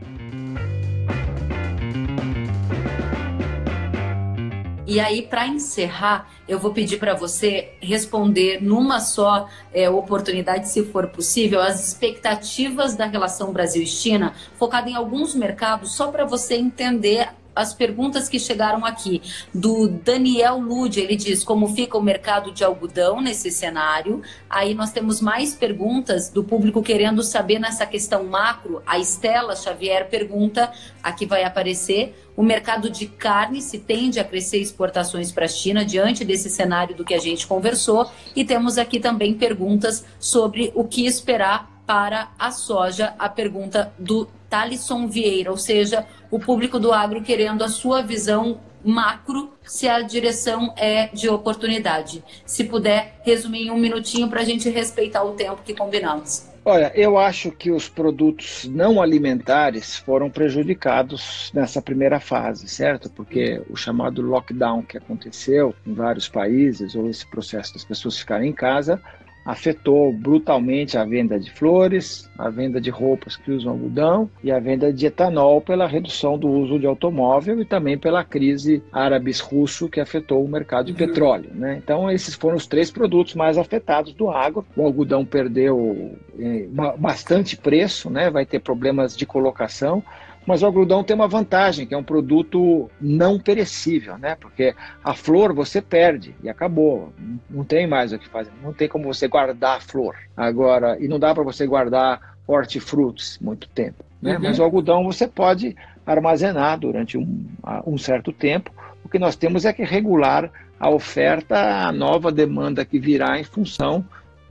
E 4.86 5.00
aí, 5.00 5.22
para 5.22 5.48
encerrar, 5.48 6.30
eu 6.48 6.60
vou 6.60 6.74
pedir 6.74 6.98
para 6.98 7.14
você 7.14 7.74
responder 7.80 8.62
numa 8.62 9.00
só 9.00 9.48
é, 9.74 9.90
oportunidade, 9.90 10.68
se 10.70 10.84
for 10.84 11.08
possível, 11.08 11.62
as 11.62 11.88
expectativas 11.88 12.96
da 12.96 13.06
relação 13.06 13.54
Brasil-China, 13.54 14.34
focada 14.56 14.90
em 14.90 14.96
alguns 14.96 15.34
mercados, 15.34 15.96
só 15.96 16.12
para 16.12 16.26
você 16.26 16.56
entender 16.56 17.30
as 17.56 17.74
perguntas 17.74 18.28
que 18.28 18.39
chegaram 18.39 18.86
aqui. 18.86 19.22
Do 19.54 19.88
Daniel 19.88 20.58
Lude, 20.60 21.00
ele 21.00 21.16
diz 21.16 21.44
como 21.44 21.68
fica 21.68 21.98
o 21.98 22.02
mercado 22.02 22.52
de 22.52 22.63
algodão 22.63 23.22
nesse 23.22 23.52
cenário. 23.52 24.22
Aí 24.50 24.74
nós 24.74 24.92
temos 24.92 25.22
mais 25.22 25.54
perguntas 25.54 26.30
do 26.30 26.44
público 26.44 26.82
querendo 26.82 27.24
saber 27.24 27.60
nessa 27.60 27.86
questão 27.86 28.24
macro. 28.24 28.82
A 28.86 28.98
Estela 28.98 29.56
Xavier 29.56 30.10
pergunta, 30.10 30.72
aqui 31.02 31.26
vai 31.26 31.44
aparecer, 31.44 32.16
o 32.36 32.42
mercado 32.42 32.89
de 32.89 33.06
carne 33.06 33.62
se 33.62 33.78
tende 33.78 34.20
a 34.20 34.24
crescer 34.24 34.58
exportações 34.58 35.32
para 35.32 35.46
a 35.46 35.48
China 35.48 35.86
diante 35.86 36.26
desse 36.26 36.50
cenário 36.50 36.96
do 36.96 37.06
que 37.06 37.13
a 37.13 37.20
gente 37.20 37.46
conversou. 37.46 38.10
E 38.36 38.44
temos 38.44 38.78
aqui 38.78 39.00
também 39.00 39.34
perguntas 39.36 40.04
sobre 40.20 40.72
o 40.74 40.84
que 40.84 41.06
esperar 41.06 41.72
para 41.86 42.32
a 42.39 42.50
soja, 42.52 43.13
a 43.20 43.28
pergunta 43.30 43.94
do 44.00 44.28
Talisson 44.54 45.08
Vieira, 45.08 45.50
ou 45.50 45.58
seja, 45.58 46.06
o 46.30 46.38
público 46.38 46.80
do 46.80 46.94
agro 46.94 47.24
querendo 47.24 47.63
a 47.63 47.68
sua 47.68 48.04
visão 48.04 48.60
macro 48.86 49.52
se 49.63 49.88
a 49.88 50.00
direção 50.02 50.72
é 50.78 51.08
de 51.08 51.28
oportunidade. 51.28 52.24
Se 52.46 52.63
puder 52.63 53.20
resumir 53.24 53.63
em 53.63 53.72
um 53.72 53.80
minutinho 53.80 54.30
para 54.30 54.42
a 54.42 54.44
gente 54.44 54.70
respeitar 54.70 55.24
o 55.24 55.32
tempo 55.32 55.63
que 55.66 55.74
combinamos. 55.74 56.52
Olha, 56.63 56.92
eu 56.94 57.18
acho 57.18 57.52
que 57.52 57.72
os 57.72 57.89
produtos 57.89 58.70
não 58.72 59.02
alimentares 59.02 59.98
foram 59.98 60.30
prejudicados 60.30 61.50
nessa 61.52 61.82
primeira 61.82 62.20
fase, 62.20 62.68
certo? 62.68 63.10
Porque 63.10 63.60
o 63.72 63.76
chamado 63.76 64.22
lockdown 64.22 64.84
que 64.84 65.00
aconteceu 65.00 65.74
em 65.86 65.96
vários 65.96 66.30
países, 66.30 66.94
ou 66.94 67.10
esse 67.10 67.26
processo 67.26 67.74
das 67.74 67.84
pessoas 67.84 68.20
ficarem 68.20 68.52
em 68.52 68.54
casa, 68.54 69.02
afetou 69.46 70.12
brutalmente 70.14 70.98
a 70.98 71.04
venda 71.04 71.40
de 71.40 71.52
flores, 71.52 72.30
a 72.38 72.50
venda 72.50 72.80
de 72.80 72.90
roupas 72.90 73.36
que 73.36 73.52
usam 73.52 73.74
algodão 73.74 74.30
e 74.44 74.52
a 74.52 74.60
venda 74.60 74.92
de 74.92 75.06
etanol 75.06 75.62
pela 75.62 75.88
redução 75.88 76.38
do 76.38 76.48
uso 76.48 76.80
de 76.80 76.86
automóvel 76.86 77.62
e 77.62 77.66
também 77.66 77.98
pela 77.98 78.24
crise 78.24 78.82
árabes-russo 78.92 79.90
que 79.90 80.00
afetou 80.00 80.44
o 80.44 80.48
mercado 80.48 80.86
de 80.86 80.92
uhum. 80.92 81.08
petróleo. 81.08 81.50
Né? 81.54 81.80
Então, 81.84 82.10
esses 82.10 82.36
foram 82.36 82.56
os 82.56 82.68
três 82.68 82.90
produtos 82.90 83.36
mais 83.36 83.58
afetados 83.58 84.14
do 84.14 84.30
agro. 84.30 84.66
O 84.76 84.86
algodão 84.86 85.26
perdeu 85.26 86.18
eh, 86.40 86.68
bastante 86.98 87.58
preço, 87.58 88.10
né? 88.10 88.30
vai 88.30 88.46
ter 88.46 88.60
problemas 88.60 89.16
de 89.16 89.26
colocação. 89.26 90.04
Mas 90.46 90.62
o 90.62 90.66
algodão 90.66 91.04
tem 91.04 91.16
uma 91.16 91.28
vantagem, 91.28 91.86
que 91.86 91.94
é 91.94 91.98
um 91.98 92.04
produto 92.04 92.90
não 93.00 93.40
perecível, 93.40 94.18
né? 94.18 94.36
Porque 94.36 94.76
a 95.04 95.14
flor 95.14 95.54
você 95.54 95.82
perde 95.82 96.36
e 96.44 96.50
acabou. 96.50 97.14
Não 97.50 97.64
tem 97.64 97.88
mais 97.88 98.12
o 98.12 98.20
que 98.20 98.28
fazer. 98.28 98.52
Não 98.62 98.74
tem 98.74 98.88
como 98.88 99.06
você 99.06 99.28
guardar 99.28 99.78
a 99.78 99.82
flor. 99.82 100.16
Agora, 100.36 100.98
e 101.00 101.08
não 101.08 101.20
dá 101.20 101.34
para 101.34 101.44
você 101.44 101.66
guardar 101.66 102.36
hortifrutos 102.46 103.40
muito 103.42 103.68
tempo. 103.70 104.04
Né? 104.22 104.36
Uhum. 104.36 104.44
Mas 104.44 104.60
o 104.60 104.64
algodão 104.64 105.04
você 105.04 105.28
pode 105.28 105.76
armazenar 106.06 106.80
durante 106.80 107.18
um, 107.18 107.46
um 107.86 107.98
certo 107.98 108.32
tempo. 108.32 108.72
O 109.04 109.10
que 109.10 109.20
nós 109.20 109.36
temos 109.36 109.66
é 109.66 109.74
que 109.74 109.84
regular 109.84 110.52
a 110.80 110.90
oferta 110.90 111.88
à 111.88 111.92
nova 111.92 112.32
demanda 112.32 112.84
que 112.84 113.00
virá 113.00 113.40
em 113.40 113.44
função 113.44 114.04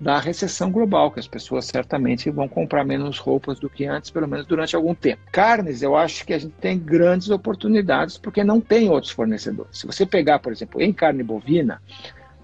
da 0.03 0.19
recessão 0.19 0.69
global, 0.69 1.13
que 1.13 1.21
as 1.21 1.29
pessoas 1.29 1.65
certamente 1.65 2.29
vão 2.29 2.49
comprar 2.49 2.85
menos 2.85 3.19
roupas 3.19 3.61
do 3.61 3.71
que 3.71 3.87
antes, 3.87 4.11
pelo 4.11 4.27
menos 4.27 4.45
durante 4.45 4.75
algum 4.75 4.97
tempo. 4.97 5.23
Carnes, 5.31 5.81
eu 5.81 5.95
acho 5.95 6.27
que 6.27 6.35
a 6.35 6.39
gente 6.39 6.55
tem 6.61 6.77
grandes 6.77 7.31
oportunidades 7.31 8.19
porque 8.19 8.43
não 8.43 8.61
tem 8.61 8.91
outros 8.91 9.13
fornecedores. 9.13 9.79
Se 9.79 9.87
você 9.87 10.05
pegar, 10.05 10.41
por 10.41 10.51
exemplo, 10.51 10.83
em 10.83 10.93
carne 10.93 11.23
bovina, 11.23 11.81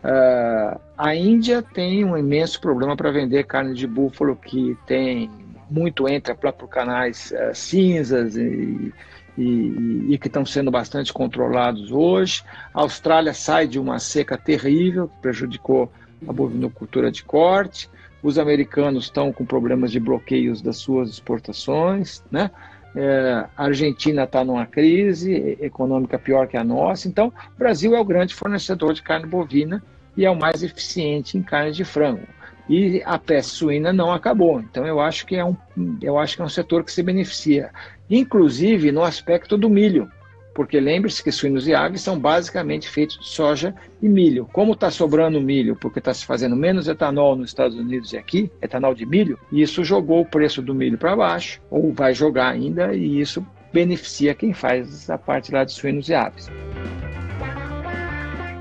uh, 0.04 0.80
a 0.96 1.16
Índia 1.16 1.60
tem 1.60 2.04
um 2.04 2.16
imenso 2.16 2.60
problema 2.60 2.96
para 2.96 3.10
vender 3.10 3.44
carne 3.44 3.74
de 3.74 3.88
búfalo 3.88 4.36
que 4.36 4.78
tem 4.86 5.28
muito 5.68 6.08
entra 6.08 6.36
por 6.36 6.68
canais 6.68 7.32
uh, 7.32 7.52
cinzas 7.52 8.36
e, 8.36 8.94
e, 9.36 10.06
e, 10.10 10.16
que 10.16 10.28
estão 10.28 10.46
sendo 10.46 10.70
bastante 10.70 11.12
controlados 11.12 11.90
hoje. 11.90 12.44
A 12.72 12.82
Austrália 12.82 13.34
sai 13.34 13.66
de 13.66 13.80
uma 13.80 13.98
seca 13.98 14.38
terrível 14.38 15.08
que 15.08 15.22
prejudicou 15.22 15.90
a 16.26 16.32
bovinocultura 16.32 17.10
de 17.10 17.22
corte. 17.22 17.88
Os 18.22 18.38
americanos 18.38 19.04
estão 19.04 19.32
com 19.32 19.44
problemas 19.44 19.92
de 19.92 20.00
bloqueios 20.00 20.60
das 20.60 20.78
suas 20.78 21.10
exportações, 21.10 22.22
né? 22.30 22.50
É, 22.96 23.44
a 23.56 23.64
Argentina 23.64 24.24
está 24.24 24.42
numa 24.42 24.66
crise 24.66 25.56
econômica 25.60 26.18
pior 26.18 26.48
que 26.48 26.56
a 26.56 26.64
nossa. 26.64 27.06
Então, 27.06 27.28
o 27.28 27.58
Brasil 27.58 27.94
é 27.94 28.00
o 28.00 28.04
grande 28.04 28.34
fornecedor 28.34 28.92
de 28.94 29.02
carne 29.02 29.26
bovina 29.26 29.82
e 30.16 30.24
é 30.24 30.30
o 30.30 30.36
mais 30.36 30.62
eficiente 30.62 31.38
em 31.38 31.42
carne 31.42 31.70
de 31.70 31.84
frango. 31.84 32.26
E 32.68 33.02
a 33.04 33.18
peste 33.18 33.52
suína 33.52 33.92
não 33.92 34.12
acabou. 34.12 34.60
Então, 34.60 34.86
eu 34.86 35.00
acho 35.00 35.26
que 35.26 35.36
é 35.36 35.44
um, 35.44 35.56
eu 36.02 36.18
acho 36.18 36.34
que 36.34 36.42
é 36.42 36.44
um 36.44 36.48
setor 36.48 36.82
que 36.82 36.90
se 36.90 37.02
beneficia, 37.02 37.70
inclusive 38.10 38.90
no 38.90 39.04
aspecto 39.04 39.56
do 39.56 39.70
milho 39.70 40.10
porque 40.58 40.80
lembre-se 40.80 41.22
que 41.22 41.30
suínos 41.30 41.68
e 41.68 41.72
aves 41.72 42.00
são 42.00 42.18
basicamente 42.18 42.88
feitos 42.88 43.16
de 43.20 43.28
soja 43.28 43.72
e 44.02 44.08
milho. 44.08 44.44
Como 44.52 44.72
está 44.72 44.90
sobrando 44.90 45.40
milho, 45.40 45.76
porque 45.76 46.00
está 46.00 46.12
se 46.12 46.26
fazendo 46.26 46.56
menos 46.56 46.88
etanol 46.88 47.36
nos 47.36 47.50
Estados 47.50 47.78
Unidos 47.78 48.12
e 48.12 48.16
aqui, 48.16 48.50
etanol 48.60 48.92
de 48.92 49.06
milho, 49.06 49.38
isso 49.52 49.84
jogou 49.84 50.22
o 50.22 50.26
preço 50.26 50.60
do 50.60 50.74
milho 50.74 50.98
para 50.98 51.14
baixo, 51.14 51.62
ou 51.70 51.92
vai 51.92 52.12
jogar 52.12 52.48
ainda, 52.48 52.92
e 52.92 53.20
isso 53.20 53.46
beneficia 53.72 54.34
quem 54.34 54.52
faz 54.52 55.08
a 55.08 55.16
parte 55.16 55.52
lá 55.52 55.62
de 55.62 55.70
suínos 55.70 56.08
e 56.08 56.14
aves 56.14 56.50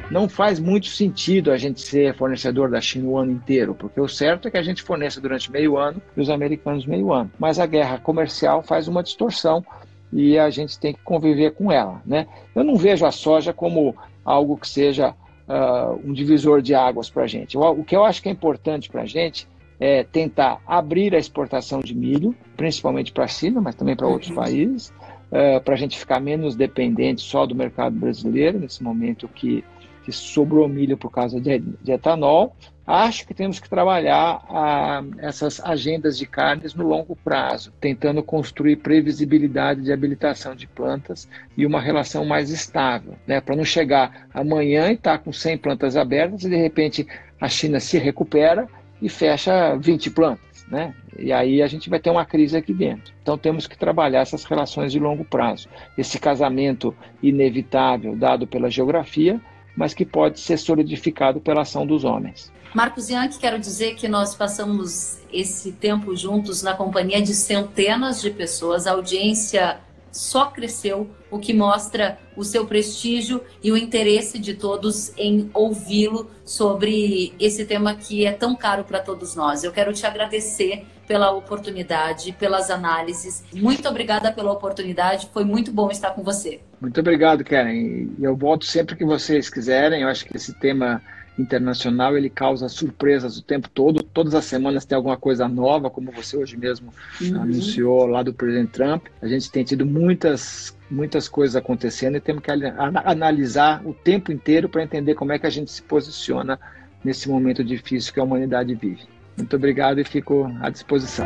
não 0.10 0.30
faz 0.30 0.58
muito 0.58 0.88
sentido 0.88 1.52
a 1.52 1.58
gente 1.58 1.82
ser 1.82 2.16
fornecedor 2.16 2.70
da 2.70 2.80
China 2.80 3.10
o 3.10 3.18
ano 3.18 3.32
inteiro, 3.32 3.76
porque 3.76 4.00
o 4.00 4.08
certo 4.08 4.48
é 4.48 4.52
que 4.52 4.58
a 4.58 4.64
gente 4.64 4.82
forneça 4.82 5.20
durante 5.20 5.52
meio 5.52 5.78
ano 5.78 6.02
e 6.16 6.22
os 6.22 6.30
americanos 6.30 6.86
meio 6.86 7.12
ano. 7.12 7.30
Mas 7.38 7.60
a 7.60 7.66
guerra 7.66 7.98
comercial 7.98 8.64
faz 8.64 8.88
uma 8.88 9.04
distorção 9.04 9.66
e 10.12 10.38
a 10.38 10.50
gente 10.50 10.80
tem 10.80 10.94
que 10.94 11.02
conviver 11.04 11.52
com 11.52 11.72
ela. 11.72 12.02
Né? 12.06 12.28
Eu 12.56 12.64
não 12.64 12.76
vejo 12.76 13.06
a 13.06 13.12
soja 13.12 13.54
como 13.54 13.96
algo 14.24 14.58
que 14.58 14.68
seja 14.68 15.16
uh, 15.48 16.00
um 16.04 16.14
divisor 16.14 16.62
de 16.62 16.74
águas 16.74 17.10
para 17.10 17.24
a 17.24 17.28
gente. 17.28 17.58
O 17.58 17.84
que 17.84 17.96
eu 17.96 18.04
acho 18.04 18.22
que 18.22 18.30
é 18.30 18.32
importante 18.32 18.90
para 18.90 19.04
a 19.04 19.06
gente 19.06 19.48
é 19.80 20.04
tentar 20.04 20.62
abrir 20.66 21.14
a 21.14 21.20
exportação 21.20 21.80
de 21.80 21.96
milho, 21.96 22.36
principalmente 22.56 23.12
para 23.12 23.26
a 23.26 23.28
China, 23.28 23.62
mas 23.62 23.76
também 23.76 23.96
para 23.96 24.08
outros 24.08 24.30
uhum. 24.30 24.38
países, 24.38 24.90
uh, 25.32 25.62
para 25.64 25.76
a 25.76 25.78
gente 25.78 25.98
ficar 25.98 26.20
menos 26.20 26.56
dependente 26.56 27.22
só 27.22 27.46
do 27.46 27.54
mercado 27.54 27.96
brasileiro, 27.96 28.60
nesse 28.60 28.82
momento 28.84 29.28
que, 29.28 29.64
que 30.04 30.12
sobrou 30.12 30.68
milho 30.68 30.98
por 30.98 31.12
causa 31.12 31.40
de, 31.40 31.60
de 31.60 31.92
etanol, 31.92 32.56
Acho 32.88 33.28
que 33.28 33.34
temos 33.34 33.60
que 33.60 33.70
trabalhar 33.70 34.42
ah, 34.50 35.04
essas 35.18 35.60
agendas 35.60 36.18
de 36.18 36.26
carnes 36.26 36.74
no 36.74 36.88
longo 36.88 37.18
prazo, 37.18 37.74
tentando 37.82 38.24
construir 38.24 38.78
previsibilidade 38.78 39.82
de 39.82 39.92
habilitação 39.92 40.56
de 40.56 40.68
plantas 40.68 41.28
e 41.58 41.66
uma 41.66 41.82
relação 41.82 42.24
mais 42.24 42.50
estável, 42.50 43.16
né? 43.28 43.42
para 43.42 43.58
não 43.58 43.66
chegar 43.66 44.30
amanhã 44.34 44.90
e 44.90 44.94
estar 44.94 45.18
tá 45.18 45.24
com 45.24 45.34
100 45.34 45.58
plantas 45.58 45.98
abertas 45.98 46.46
e 46.46 46.50
de 46.50 46.56
repente 46.56 47.06
a 47.42 47.50
China 47.50 47.78
se 47.82 47.98
recupera 47.98 48.70
e 49.02 49.10
fecha 49.10 49.76
20 49.76 50.10
plantas. 50.12 50.66
Né? 50.70 50.94
E 51.20 51.34
aí 51.34 51.62
a 51.62 51.68
gente 51.68 51.90
vai 51.90 52.00
ter 52.00 52.10
uma 52.10 52.26
crise 52.26 52.56
aqui 52.56 52.74
dentro. 52.74 53.14
Então 53.22 53.38
temos 53.38 53.68
que 53.68 53.78
trabalhar 53.78 54.22
essas 54.22 54.46
relações 54.46 54.94
de 54.94 55.00
longo 55.00 55.26
prazo. 55.26 55.68
Esse 55.98 56.18
casamento 56.20 56.96
inevitável 57.22 58.16
dado 58.16 58.48
pela 58.48 58.70
geografia, 58.70 59.42
mas 59.76 59.94
que 59.94 60.06
pode 60.06 60.40
ser 60.40 60.58
solidificado 60.58 61.42
pela 61.42 61.62
ação 61.62 61.86
dos 61.86 62.06
homens. 62.06 62.52
Marcos 62.74 63.10
Yankee, 63.10 63.40
quero 63.40 63.60
dizer 63.60 63.96
que 63.96 64.08
nós 64.08 64.36
passamos 64.36 65.18
esse 65.32 65.72
tempo 65.72 66.16
juntos 66.16 66.62
na 66.62 66.74
companhia 66.74 67.22
de 67.22 67.34
centenas 67.34 68.22
de 68.22 68.30
pessoas, 68.30 68.88
a 68.88 68.92
audiência 68.92 69.80
só 70.12 70.48
cresceu, 70.48 71.10
o 71.30 71.38
que 71.38 71.54
mostra 71.54 72.18
o 72.36 72.44
seu 72.44 72.66
prestígio 72.66 73.42
e 73.64 73.72
o 73.72 73.78
interesse 73.78 74.40
de 74.40 74.54
todos 74.54 75.12
em 75.18 75.50
ouvi-lo 75.54 76.30
sobre 76.44 77.34
esse 77.40 77.66
tema 77.66 77.96
que 77.96 78.26
é 78.26 78.32
tão 78.32 78.56
caro 78.56 78.84
para 78.84 79.00
todos 79.00 79.36
nós. 79.36 79.64
Eu 79.64 79.72
quero 79.72 79.94
te 79.94 80.06
agradecer 80.06 80.86
pela 81.08 81.32
oportunidade, 81.32 82.34
pelas 82.34 82.70
análises. 82.70 83.44
Muito 83.54 83.88
obrigada 83.88 84.32
pela 84.32 84.52
oportunidade, 84.52 85.30
foi 85.32 85.44
muito 85.44 85.72
bom 85.72 85.90
estar 85.90 86.12
com 86.12 86.24
você. 86.24 86.60
Muito 86.82 87.00
obrigado, 87.00 87.44
Karen. 87.44 87.74
E 87.74 88.24
eu 88.24 88.36
volto 88.36 88.66
sempre 88.66 88.96
que 88.96 89.06
vocês 89.06 89.50
quiserem. 89.50 90.02
Eu 90.02 90.10
acho 90.10 90.26
que 90.26 90.36
esse 90.36 90.54
tema 90.54 91.02
internacional, 91.38 92.18
ele 92.18 92.30
causa 92.30 92.68
surpresas 92.68 93.38
o 93.38 93.44
tempo 93.44 93.70
todo. 93.70 94.04
Todas 94.04 94.34
as 94.34 94.46
semanas 94.46 94.86
tem 94.86 94.96
alguma 94.96 95.18
coisa 95.18 95.48
nova, 95.48 95.90
como 95.90 96.12
você 96.12 96.38
hoje 96.38 96.58
mesmo 96.58 96.92
uhum. 97.22 97.42
anunciou 97.42 98.06
lá 98.08 98.24
do 98.24 98.34
presidente 98.34 98.72
Trump. 98.72 99.06
A 99.22 99.28
gente 99.28 99.52
tem 99.52 99.64
tido 99.64 99.86
muitas 99.86 100.76
muitas 100.90 101.28
coisas 101.28 101.56
acontecendo 101.56 102.16
e 102.16 102.22
temos 102.22 102.42
que 102.42 102.50
analisar 102.50 103.86
o 103.86 103.94
tempo 103.94 104.32
inteiro 104.32 104.70
para 104.70 104.84
entender 104.84 105.16
como 105.16 105.34
é 105.34 105.40
que 105.40 105.46
a 105.46 105.50
gente 105.50 105.70
se 105.70 105.82
posiciona 105.82 106.58
nesse 107.04 107.28
momento 107.30 107.62
difícil 107.62 108.14
que 108.14 108.20
a 108.20 108.24
humanidade 108.24 108.74
vive. 108.74 109.04
Muito 109.36 109.56
obrigado 109.56 110.00
e 110.00 110.06
fico 110.06 110.50
à 110.62 110.70
disposição. 110.70 111.26